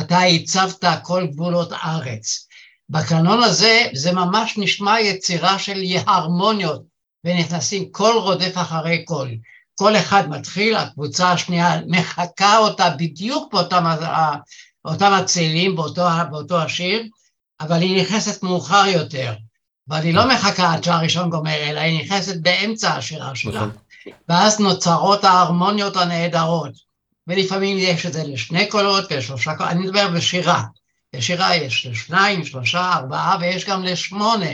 [0.00, 2.48] אתה הצבת כל גבולות ארץ.
[2.90, 6.82] בקנון הזה זה ממש נשמע יצירה של הרמוניות,
[7.24, 9.28] ונכנסים כל רודף אחרי כל.
[9.74, 13.84] כל אחד מתחיל, הקבוצה השנייה מחקה אותה בדיוק באותם,
[14.84, 17.02] באותם הצלילים, באותו, באותו השיר,
[17.60, 19.34] אבל היא נכנסת מאוחר יותר.
[19.88, 23.56] אבל היא לא מחכה עד שהראשון גומר, אלא היא נכנסת באמצע השירה שלה.
[23.56, 23.70] נכון.
[24.28, 26.72] ואז נוצרות ההרמוניות הנהדרות.
[27.26, 30.62] ולפעמים יש את זה לשני קולות ולשלושה קולות, אני מדבר בשירה.
[31.16, 34.46] בשירה יש לשניים, שלושה, ארבעה, ויש גם לשמונה,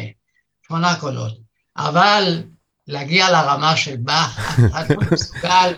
[0.67, 1.39] שמונה קולות.
[1.77, 2.43] אבל
[2.89, 5.73] להגיע לרמה של באך, אף אחד לא מסוגל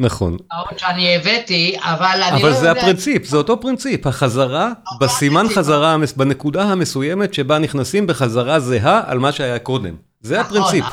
[0.00, 0.36] נכון.
[0.50, 2.58] באות שאני הבאתי, אבל אני לא יודע...
[2.58, 9.02] אבל זה הפרינציפ, זה אותו פרינציפ, החזרה, בסימן חזרה, בנקודה המסוימת שבה נכנסים בחזרה זהה
[9.06, 9.94] על מה שהיה קודם.
[10.20, 10.84] זה נכון, הפרינציפ.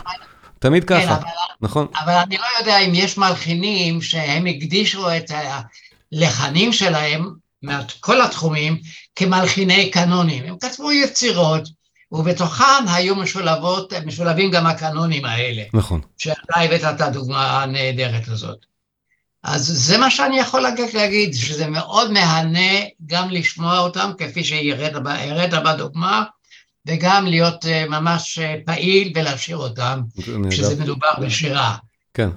[0.60, 1.18] תמיד כן, ככה,
[1.62, 1.88] נכון.
[2.04, 5.32] אבל אני לא יודע אם יש מלחינים שהם הקדישו את
[6.12, 7.30] הלחנים שלהם
[7.64, 8.78] מכל התחומים
[9.16, 10.44] כמלחיני קנונים.
[10.44, 11.70] הם כתבו יצירות,
[12.12, 15.64] ובתוכן היו משולבות, משולבים גם הקנונים האלה.
[15.74, 16.02] נכון.
[16.18, 18.58] שאתה הבאת את הדוגמה הנהדרת הזאת.
[19.44, 20.62] אז זה מה שאני יכול
[20.94, 26.24] להגיד, שזה מאוד מהנה גם לשמוע אותם, כפי שהראית בדוגמה,
[26.88, 30.02] וגם להיות אה, ממש אה, פעיל ולהשאיר אותם,
[30.50, 31.76] כשזה מדובר בשירה.
[32.14, 32.30] כן.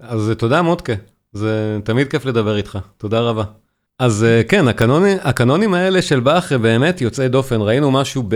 [0.00, 0.92] אז תודה מודקה,
[1.32, 3.44] זה תמיד כיף לדבר איתך, תודה רבה.
[3.98, 8.28] אז אה, כן, הקנונים, הקנונים האלה של באך באמת יוצאי דופן, ראינו משהו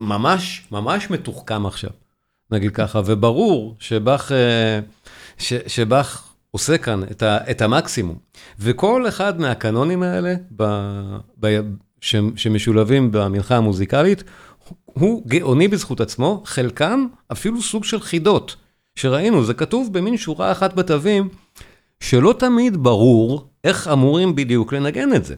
[0.00, 1.90] ממש ממש מתוחכם עכשיו,
[2.50, 4.80] נגיד ככה, וברור שבאך, אה,
[6.50, 8.18] עושה כאן את, ה, את המקסימום.
[8.58, 11.60] וכל אחד מהקנונים האלה, ב,
[12.36, 14.24] שמשולבים במנחה המוזיקלית,
[14.84, 18.56] הוא גאוני בזכות עצמו, חלקם אפילו סוג של חידות,
[18.94, 21.28] שראינו, זה כתוב במין שורה אחת בתווים,
[22.00, 25.34] שלא תמיד ברור איך אמורים בדיוק לנגן את זה.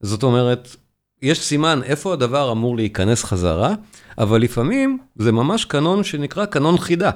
[0.00, 0.76] זאת אומרת,
[1.22, 3.74] יש סימן איפה הדבר אמור להיכנס חזרה,
[4.18, 7.10] אבל לפעמים זה ממש קנון שנקרא קנון חידה,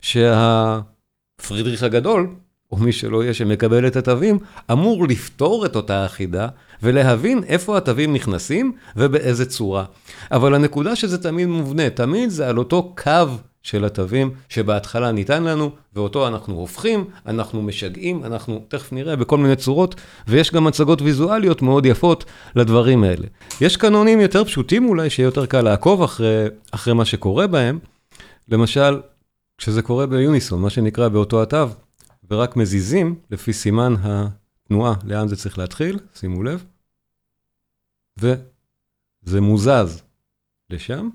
[0.00, 2.28] שהפרידריך הגדול,
[2.72, 4.38] או מי שלא יהיה שמקבל את התווים,
[4.72, 6.48] אמור לפתור את אותה החידה
[6.82, 9.84] ולהבין איפה התווים נכנסים ובאיזה צורה.
[10.30, 13.28] אבל הנקודה שזה תמיד מובנה, תמיד זה על אותו קו
[13.62, 19.56] של התווים שבהתחלה ניתן לנו, ואותו אנחנו הופכים, אנחנו משגעים, אנחנו תכף נראה בכל מיני
[19.56, 19.94] צורות,
[20.28, 22.24] ויש גם מצגות ויזואליות מאוד יפות
[22.56, 23.26] לדברים האלה.
[23.60, 27.78] יש קנונים יותר פשוטים אולי, שיהיה יותר קל לעקוב אחרי, אחרי מה שקורה בהם.
[28.48, 29.00] למשל,
[29.58, 31.66] כשזה קורה ביוניסון, מה שנקרא באותו התו,
[32.30, 36.64] ורק מזיזים לפי סימן התנועה, לאן זה צריך להתחיל, שימו לב,
[38.18, 40.02] וזה מוזז
[40.70, 41.08] לשם.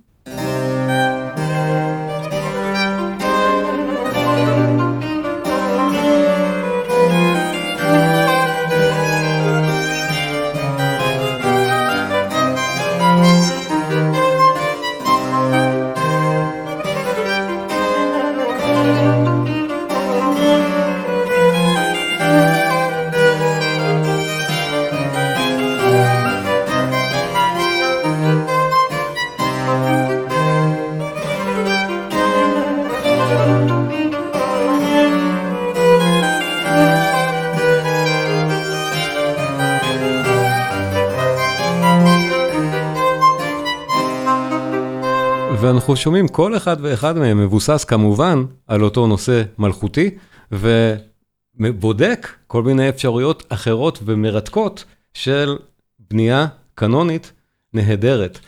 [45.87, 50.09] ואנחנו שומעים כל אחד ואחד מהם מבוסס כמובן על אותו נושא מלכותי,
[50.51, 55.57] ובודק כל מיני אפשרויות אחרות ומרתקות של
[55.99, 57.31] בנייה קנונית
[57.73, 58.39] נהדרת.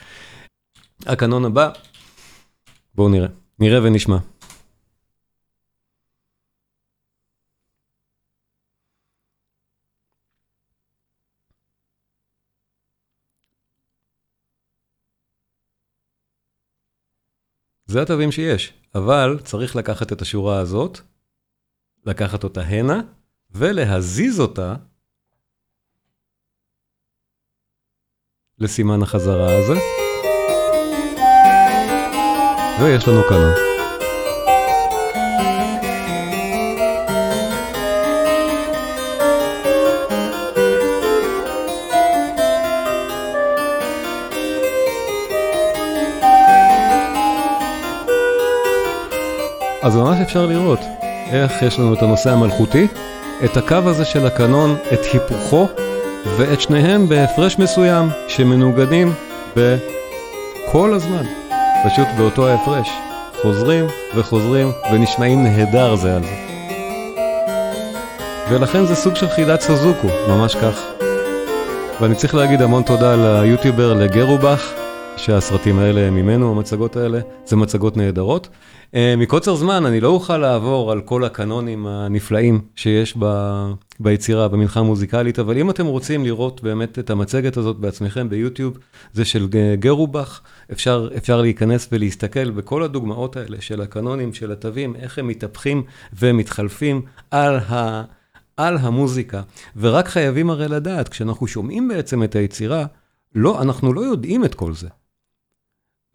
[1.05, 1.69] הקנון הבא,
[2.95, 3.27] בואו נראה,
[3.59, 4.17] נראה ונשמע.
[17.89, 20.99] זה התווים שיש, אבל צריך לקחת את השורה הזאת,
[22.05, 23.01] לקחת אותה הנה,
[23.51, 24.75] ולהזיז אותה
[28.59, 29.73] לסימן החזרה הזה,
[32.81, 33.68] ויש לנו קנון.
[49.81, 50.79] אז ממש אפשר לראות
[51.31, 52.87] איך יש לנו את הנושא המלכותי,
[53.45, 55.67] את הקו הזה של הקנון, את היפוכו,
[56.37, 59.13] ואת שניהם בהפרש מסוים שמנוגדים
[59.55, 61.23] בכל הזמן,
[61.85, 62.89] פשוט באותו ההפרש.
[63.41, 66.35] חוזרים וחוזרים ונשמעים נהדר זה על זה.
[68.49, 70.81] ולכן זה סוג של חידת סוזוקו, ממש כך.
[72.01, 74.73] ואני צריך להגיד המון תודה ליוטיובר לגרובך,
[75.25, 78.49] שהסרטים האלה הם ממנו, המצגות האלה, זה מצגות נהדרות.
[78.95, 83.25] אה, מקוצר זמן, אני לא אוכל לעבור על כל הקנונים הנפלאים שיש ב,
[83.99, 88.77] ביצירה, במנחה מוזיקלית, אבל אם אתם רוצים לראות באמת את המצגת הזאת בעצמכם ביוטיוב,
[89.13, 89.47] זה של
[89.79, 90.41] גרובך,
[90.71, 95.83] אפשר, אפשר להיכנס ולהסתכל בכל הדוגמאות האלה של הקנונים, של התווים, איך הם מתהפכים
[96.19, 97.01] ומתחלפים
[97.31, 98.03] על ה...
[98.57, 99.41] על המוזיקה,
[99.75, 102.85] ורק חייבים הרי לדעת, כשאנחנו שומעים בעצם את היצירה,
[103.35, 104.87] לא, אנחנו לא יודעים את כל זה.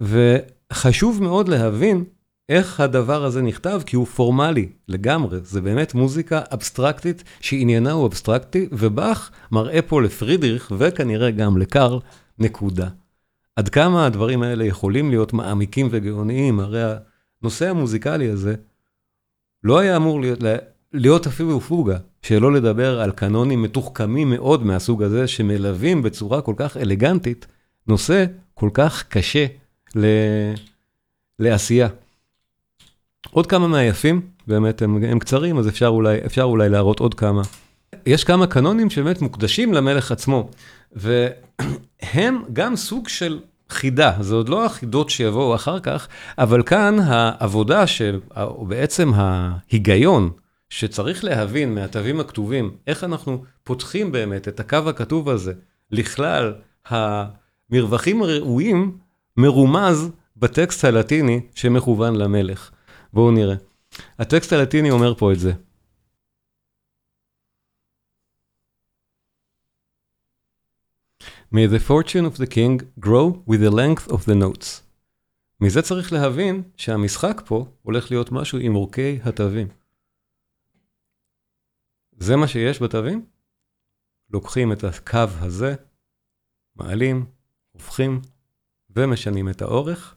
[0.00, 2.04] וחשוב מאוד להבין
[2.48, 8.68] איך הדבר הזה נכתב, כי הוא פורמלי לגמרי, זה באמת מוזיקה אבסטרקטית שעניינה הוא אבסטרקטי,
[8.72, 11.98] ובאך מראה פה לפרידריך וכנראה גם לקארל
[12.38, 12.88] נקודה.
[13.56, 16.82] עד כמה הדברים האלה יכולים להיות מעמיקים וגאוניים, הרי
[17.42, 18.54] הנושא המוזיקלי הזה
[19.64, 20.38] לא היה אמור להיות,
[20.92, 26.76] להיות אפילו פוגה, שלא לדבר על קנונים מתוחכמים מאוד מהסוג הזה, שמלווים בצורה כל כך
[26.76, 27.46] אלגנטית
[27.86, 28.24] נושא
[28.54, 29.46] כל כך קשה
[29.94, 30.06] ל...
[31.38, 31.88] לעשייה.
[33.30, 37.42] עוד כמה מהיפים, באמת הם, הם קצרים, אז אפשר אולי, אפשר אולי להראות עוד כמה.
[38.06, 40.50] יש כמה קנונים שבאמת מוקדשים למלך עצמו,
[40.92, 47.86] והם גם סוג של חידה, זה עוד לא החידות שיבואו אחר כך, אבל כאן העבודה,
[47.86, 50.30] של, או בעצם ההיגיון,
[50.70, 55.52] שצריך להבין מהתווים הכתובים, איך אנחנו פותחים באמת את הקו הכתוב הזה
[55.90, 56.54] לכלל
[56.86, 58.98] המרווחים הראויים,
[59.36, 62.70] מרומז בטקסט הלטיני שמכוון למלך.
[63.12, 63.54] בואו נראה.
[64.18, 65.52] הטקסט הלטיני אומר פה את זה.
[71.54, 74.82] May the fortune of the king grow with the length of the notes.
[75.60, 79.68] מזה צריך להבין שהמשחק פה הולך להיות משהו עם אורכי התווים.
[82.18, 83.26] זה מה שיש בתווים?
[84.30, 85.74] לוקחים את הקו הזה,
[86.76, 87.26] מעלים,
[87.72, 88.20] הופכים
[88.96, 90.16] ומשנים את האורך,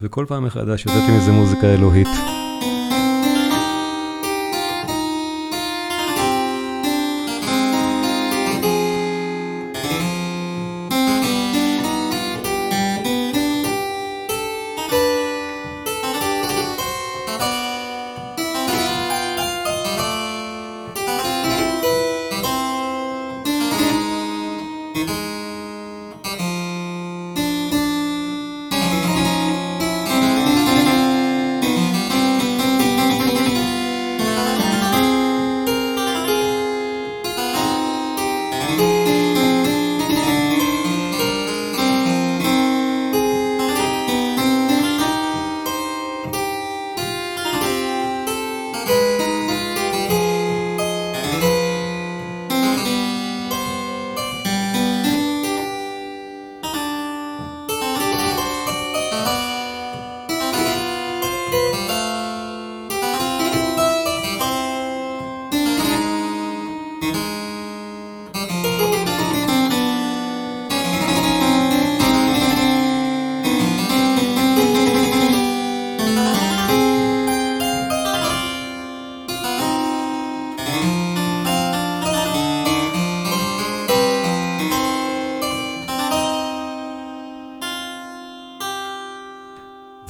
[0.00, 2.35] וכל פעם מחדש יוצאת עם איזה מוזיקה אלוהית.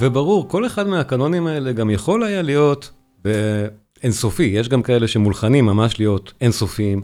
[0.06, 2.90] וברור, כל אחד מהקנונים האלה גם יכול היה להיות
[3.24, 7.02] באינסופי, יש גם כאלה שמולחנים ממש להיות אינסופיים.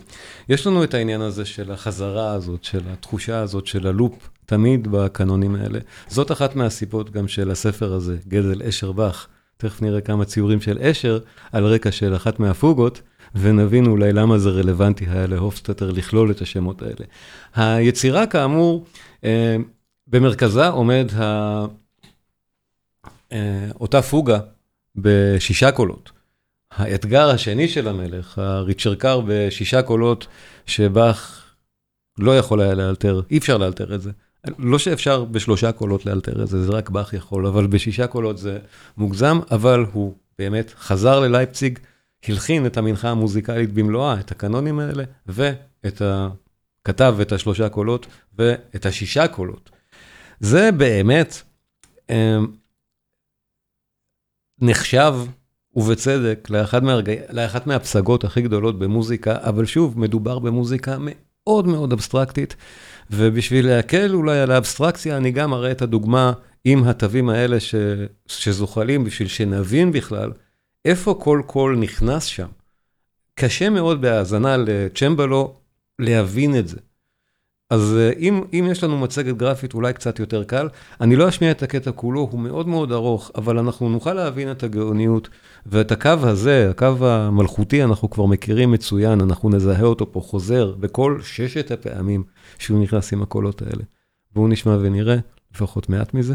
[0.48, 5.55] יש לנו את העניין הזה של החזרה הזאת, של התחושה הזאת של הלופ, תמיד בקנונים
[5.55, 5.78] האלה.
[6.09, 9.26] זאת אחת מהסיבות גם של הספר הזה, גזל אשר באך.
[9.57, 11.18] תכף נראה כמה ציורים של אשר
[11.53, 13.03] על רקע של אחת מהפוגות,
[13.34, 17.05] ונבין אולי למה זה רלוונטי היה להופסטטר לכלול את השמות האלה.
[17.55, 18.84] היצירה, כאמור,
[19.24, 19.57] אה,
[20.07, 21.64] במרכזה עומד ה...
[23.33, 24.39] אה, אותה פוגה
[24.97, 26.11] בשישה קולות.
[26.70, 30.26] האתגר השני של המלך, הריצ'רקר בשישה קולות,
[30.66, 31.45] שבאך
[32.18, 34.11] לא יכול היה לאלתר, אי אפשר לאלתר את זה.
[34.59, 38.59] לא שאפשר בשלושה קולות לאלתר את זה, זה רק באך יכול, אבל בשישה קולות זה
[38.97, 41.78] מוגזם, אבל הוא באמת חזר ללייפציג,
[42.28, 46.28] הלחין את המנחה המוזיקלית במלואה, את הקנונים האלה, ואת ה...
[46.85, 48.07] כתב את השלושה קולות
[48.39, 49.70] ואת השישה קולות.
[50.41, 51.43] זה באמת
[52.11, 52.47] אמ,
[54.62, 55.14] נחשב,
[55.76, 56.48] ובצדק,
[57.30, 62.56] לאחת, מהפסגות הכי גדולות במוזיקה, אבל שוב, מדובר במוזיקה מאוד מאוד אבסטרקטית,
[63.10, 66.32] ובשביל להקל אולי על האבסטרקציה, אני גם אראה את הדוגמה
[66.64, 67.74] עם התווים האלה ש,
[68.26, 70.32] שזוחלים, בשביל שנבין בכלל
[70.84, 72.48] איפה כל קול נכנס שם.
[73.34, 75.56] קשה מאוד בהאזנה לצ'מבלו
[75.98, 76.76] להבין את זה.
[77.72, 80.68] אז אה, אם, אם יש לנו מצגת גרפית, אולי קצת יותר קל.
[81.00, 84.62] אני לא אשמיע את הקטע כולו, הוא מאוד מאוד ארוך, אבל אנחנו נוכל להבין את
[84.62, 85.28] הגאוניות,
[85.66, 91.18] ואת הקו הזה, הקו המלכותי, אנחנו כבר מכירים מצוין, אנחנו נזהה אותו פה חוזר בכל
[91.22, 92.24] ששת הפעמים
[92.58, 93.82] שהוא נכנס עם הקולות האלה.
[94.32, 95.16] בואו נשמע ונראה
[95.54, 96.34] לפחות מעט מזה.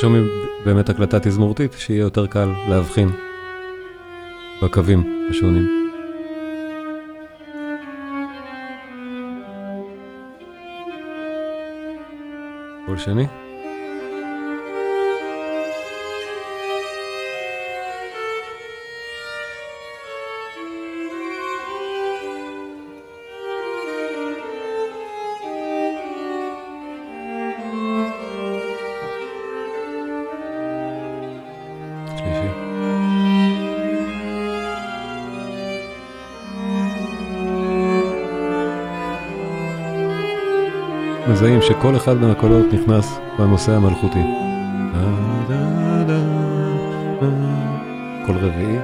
[0.00, 0.28] שומעים
[0.64, 3.08] באמת הקלטה תזמורתית, שיהיה יותר קל להבחין
[4.62, 5.94] בקווים השונים.
[12.86, 13.47] קול שני.
[41.38, 44.18] מזהים שכל אחד מהקולות נכנס בנושא המלכותי.
[48.26, 48.78] קול רביעי.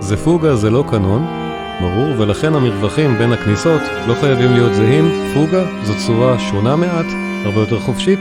[0.00, 1.45] זה פוגה, זה לא קנון,
[1.80, 5.04] ברור, ולכן המרווחים בין הכניסות לא חייבים להיות זהים.
[5.34, 7.06] פוגה זו צורה שונה מעט,
[7.44, 8.20] הרבה יותר חופשית,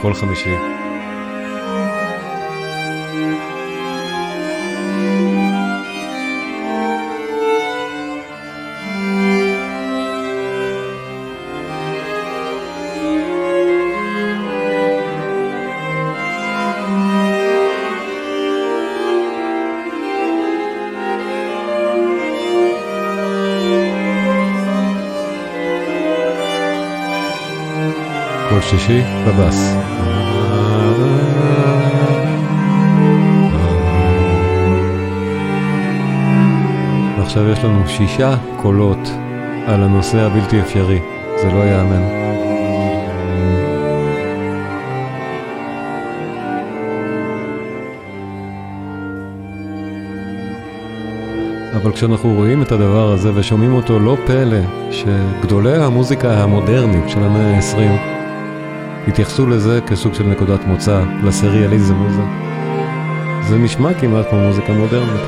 [0.00, 0.69] כל חמישי.
[28.80, 29.74] קול שישי בבאס.
[37.18, 39.08] ועכשיו יש לנו שישה קולות
[39.66, 41.00] על הנושא הבלתי אפשרי,
[41.42, 42.20] זה לא יאמן.
[51.82, 57.56] אבל כשאנחנו רואים את הדבר הזה ושומעים אותו, לא פלא שגדולי המוזיקה המודרנית של המאה
[57.56, 58.19] ה-20
[59.10, 62.22] התייחסו לזה כסוג של נקודת מוצא, לסריאליזם הזה.
[63.48, 65.20] זה נשמע כמעט כמו מוזיקה מודרנית.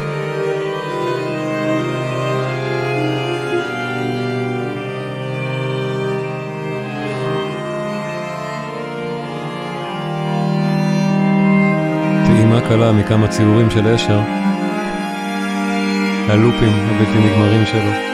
[12.26, 14.20] טעימה קלה מכמה ציורים של אשר,
[16.28, 18.11] הלופים הבלתי נגמרים שלו.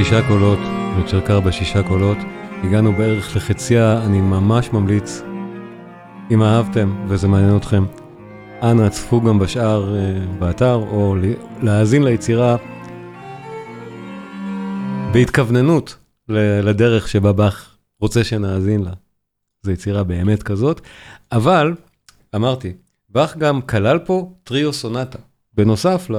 [0.00, 0.58] בשישה קולות,
[0.98, 2.16] וצ'רקר בשישה קולות.
[2.64, 5.22] הגענו בערך לחציה, אני ממש ממליץ,
[6.30, 7.84] אם אהבתם וזה מעניין אתכם,
[8.62, 11.16] אנא צפו גם בשאר uh, באתר, או
[11.62, 12.56] להאזין ליצירה
[15.12, 15.96] בהתכווננות
[16.62, 18.92] לדרך שבה באך רוצה שנאזין לה.
[19.62, 20.80] זו יצירה באמת כזאת,
[21.32, 21.74] אבל
[22.34, 22.72] אמרתי,
[23.08, 25.18] באך גם כלל פה טריו סונטה,
[25.54, 26.10] בנוסף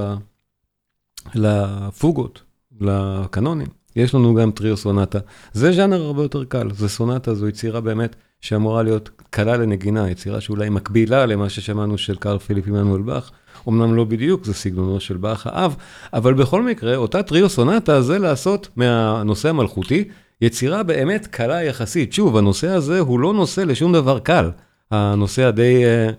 [1.36, 2.49] לפוגות.
[2.82, 5.20] לקנונים, יש לנו גם טריו סונטה.
[5.54, 10.42] זה ז'אנר הרבה יותר קל, זה סונטה, זו יצירה באמת שאמורה להיות קלה לנגינה, יצירה
[10.42, 13.32] שאולי מקבילה למה ששמענו של קארל פיליפ עמנואל באך.
[13.68, 15.76] אמנם לא בדיוק, זה סגנונו של באך האב,
[16.14, 20.04] אבל בכל מקרה, אותה טריו סונטה זה לעשות מהנושא המלכותי
[20.42, 22.14] יצירה באמת קלה יחסית.
[22.14, 24.50] שוב, הנושא הזה הוא לא נושא לשום דבר קל.
[24.92, 26.10] הנושא הדי, אה,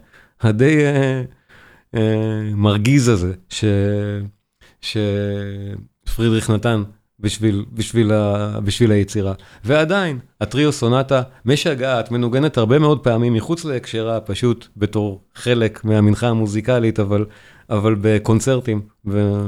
[0.41, 1.23] הדי אה,
[1.95, 3.65] אה, מרגיז הזה, ש...
[4.81, 4.97] ש...
[6.11, 6.83] פרידריך נתן
[7.21, 9.33] בשביל, בשביל, ה, בשביל היצירה.
[9.65, 17.01] ועדיין, הטריו סונטה משגעת, מנוגנת הרבה מאוד פעמים מחוץ להקשרה, פשוט בתור חלק מהמנחה המוזיקלית,
[17.01, 17.25] אבל,
[17.71, 19.41] אבל בקונצרטים ו...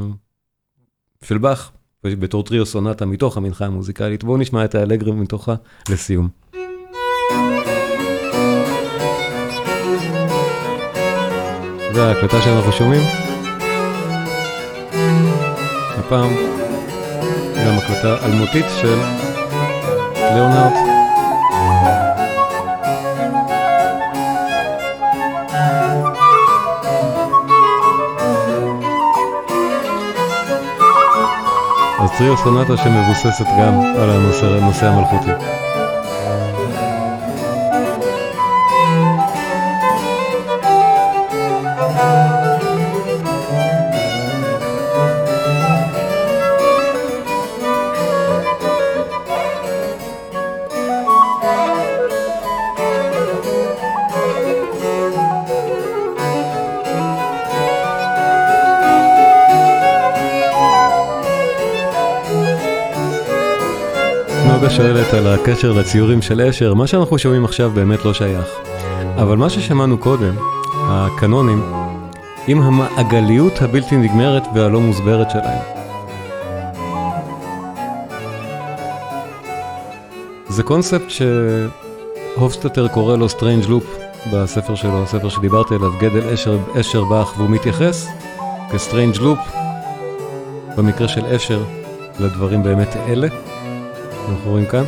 [1.24, 1.70] של באך,
[2.04, 4.24] בתור טריו סונטה מתוך המנחה המוזיקלית.
[4.24, 5.54] בואו נשמע את האלגרים מתוכה
[5.88, 6.28] לסיום.
[11.94, 13.31] זה ההקלטה שאנחנו שומעים.
[16.12, 16.36] הפעם
[17.66, 18.98] גם הקלטה אלמותית של
[20.34, 20.72] ליאונרד.
[32.00, 35.30] אז טריו סונטה שמבוססת גם על הנושא המלכותי.
[64.76, 68.46] שואלת על הקשר לציורים של אשר, מה שאנחנו שומעים עכשיו באמת לא שייך.
[69.16, 70.34] אבל מה ששמענו קודם,
[70.74, 71.62] הקנונים,
[72.46, 75.62] עם המעגליות הבלתי נגמרת והלא מוסברת שלהם.
[80.48, 81.10] זה קונספט
[82.36, 83.98] שהופסטטר קורא לו strange loop
[84.32, 88.08] בספר שלו, הספר שדיברתי עליו, גדל אשר, אשר באך, והוא מתייחס
[88.72, 89.38] כ strange loop,
[90.76, 91.62] במקרה של אשר,
[92.20, 93.51] לדברים באמת אלה.
[94.32, 94.84] אנחנו רואים כאן.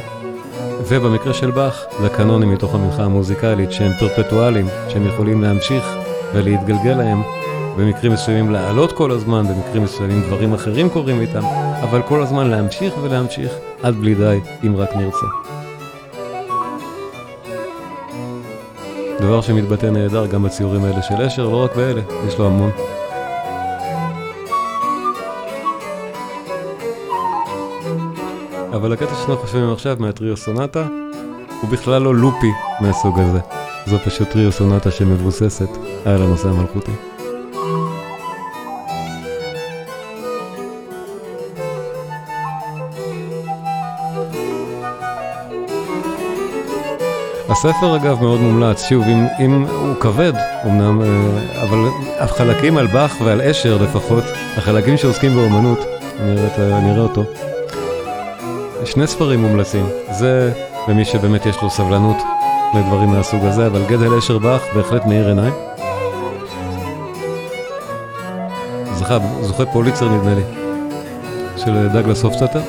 [0.88, 5.84] ובמקרה של באך, לקנונים מתוך המנחה המוזיקלית שהם פרפטואליים, שהם יכולים להמשיך
[6.34, 7.22] ולהתגלגל להם,
[7.78, 11.44] במקרים מסוימים לעלות כל הזמן, במקרים מסוימים דברים אחרים קורים איתם,
[11.82, 15.26] אבל כל הזמן להמשיך ולהמשיך עד בלי די, אם רק נרצה.
[19.20, 22.70] דבר שמתבטא נהדר גם בציורים האלה של אשר, לא רק באלה, יש לו המון.
[28.84, 30.86] אבל הקטע שאנחנו חושבים עכשיו מהטריו סונטה
[31.60, 33.38] הוא בכלל לא לופי מהסוג הזה.
[33.86, 35.68] זו פשוט טריו סונטה שמבוססת
[36.04, 36.90] על הנושא המלכותי.
[47.48, 50.32] הספר אגב מאוד מומלץ, שוב, אם, אם הוא כבד
[50.66, 51.78] אמנם, אה, אבל
[52.18, 54.24] החלקים על באך ועל אשר לפחות,
[54.56, 55.78] החלקים שעוסקים באומנות,
[56.58, 57.24] נראה אותו,
[58.86, 60.52] שני ספרים מומלצים, זה
[60.88, 62.16] למי שבאמת יש לו סבלנות
[62.74, 65.54] לדברים מהסוג הזה, אבל גדל אשר באך בהחלט מאיר עיניים.
[68.94, 70.42] זכה, זוכה פוליצר נדמה לי,
[71.56, 72.60] של דגלס הופסטר.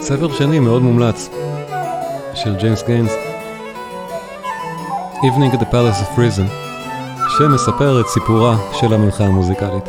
[0.00, 1.28] ספר שני מאוד מומלץ
[2.34, 3.12] של ג'יימס גיינס,
[5.22, 6.65] Evening at the Palace of Prison,
[7.38, 9.88] שמספר את סיפורה של המנחה המוזיקלית.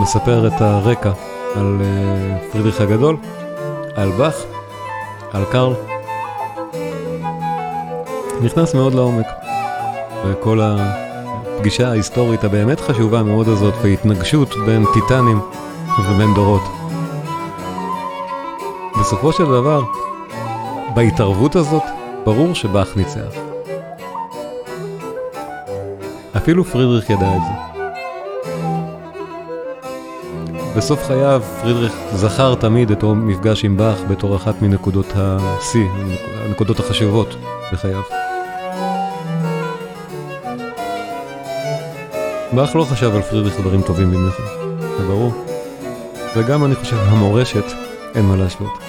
[0.00, 1.10] מספר את הרקע
[1.56, 3.16] על uh, פרידריך הגדול,
[3.94, 4.34] על באך,
[5.32, 5.74] על קארל.
[8.42, 9.26] נכנס מאוד לעומק,
[10.26, 15.40] וכל הפגישה ההיסטורית הבאמת חשובה מאוד הזאת, והתנגשות בין טיטנים
[15.98, 16.62] ובין דורות.
[19.00, 19.82] בסופו של דבר,
[20.94, 21.82] בהתערבות הזאת,
[22.24, 23.45] ברור שבאך ניצח.
[26.36, 27.76] אפילו פרידריך ידע את זה.
[30.76, 35.86] בסוף חייו פרידריך זכר תמיד את המפגש עם באך בתור אחת מנקודות השיא,
[36.46, 37.36] הנקודות החשובות
[37.72, 38.02] בחייו.
[42.52, 44.42] באך לא חשב על פרידריך דברים טובים במיוחד,
[44.98, 45.32] זה ברור.
[46.36, 47.64] וגם אני חושב המורשת,
[48.14, 48.85] אין מה להשוות.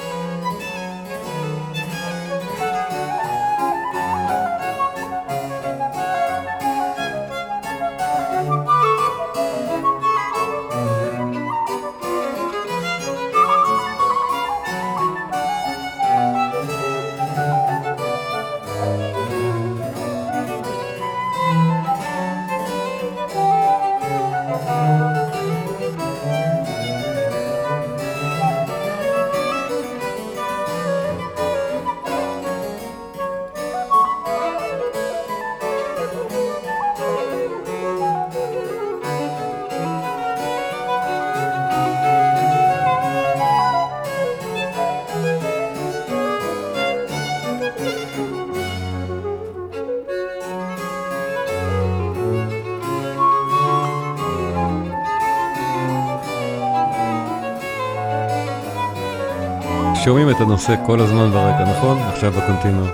[60.57, 61.97] הנושא כל הזמן ברקע, נכון?
[61.97, 62.91] עכשיו בקונטינואר.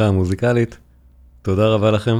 [0.00, 0.78] המנחה המוזיקלית,
[1.42, 2.18] תודה רבה לכם.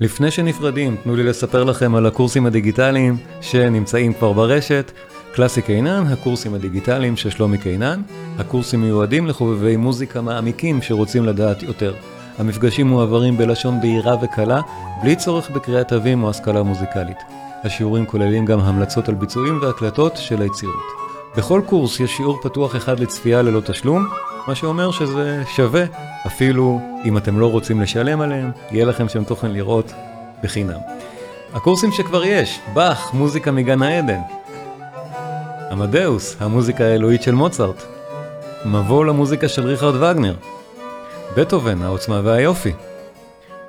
[0.00, 4.92] לפני שנפרדים, תנו לי לספר לכם על הקורסים הדיגיטליים שנמצאים כבר ברשת.
[5.34, 8.02] קלאסי קינן, הקורסים הדיגיטליים של שלומי קינן.
[8.38, 11.94] הקורסים מיועדים לחובבי מוזיקה מעמיקים שרוצים לדעת יותר.
[12.38, 14.60] המפגשים מועברים בלשון בהירה וקלה,
[15.02, 17.18] בלי צורך בקריאת תווים או השכלה מוזיקלית.
[17.64, 20.84] השיעורים כוללים גם המלצות על ביצועים והקלטות של היצירות.
[21.36, 24.06] בכל קורס יש שיעור פתוח אחד לצפייה ללא תשלום,
[24.48, 25.84] מה שאומר שזה שווה,
[26.26, 29.92] אפילו אם אתם לא רוצים לשלם עליהם, יהיה לכם שם תוכן לראות
[30.42, 30.78] בחינם.
[31.54, 34.20] הקורסים שכבר יש, באך, מוזיקה מגן העדן.
[35.70, 37.82] עמדאוס, המוזיקה האלוהית של מוצרט.
[38.64, 40.34] מבוא למוזיקה של ריכרד וגנר.
[41.36, 42.72] בטהובן, העוצמה והיופי.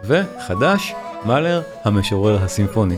[0.04, 0.94] וחדש,
[1.26, 2.98] מאלר, המשורר הסימפוני.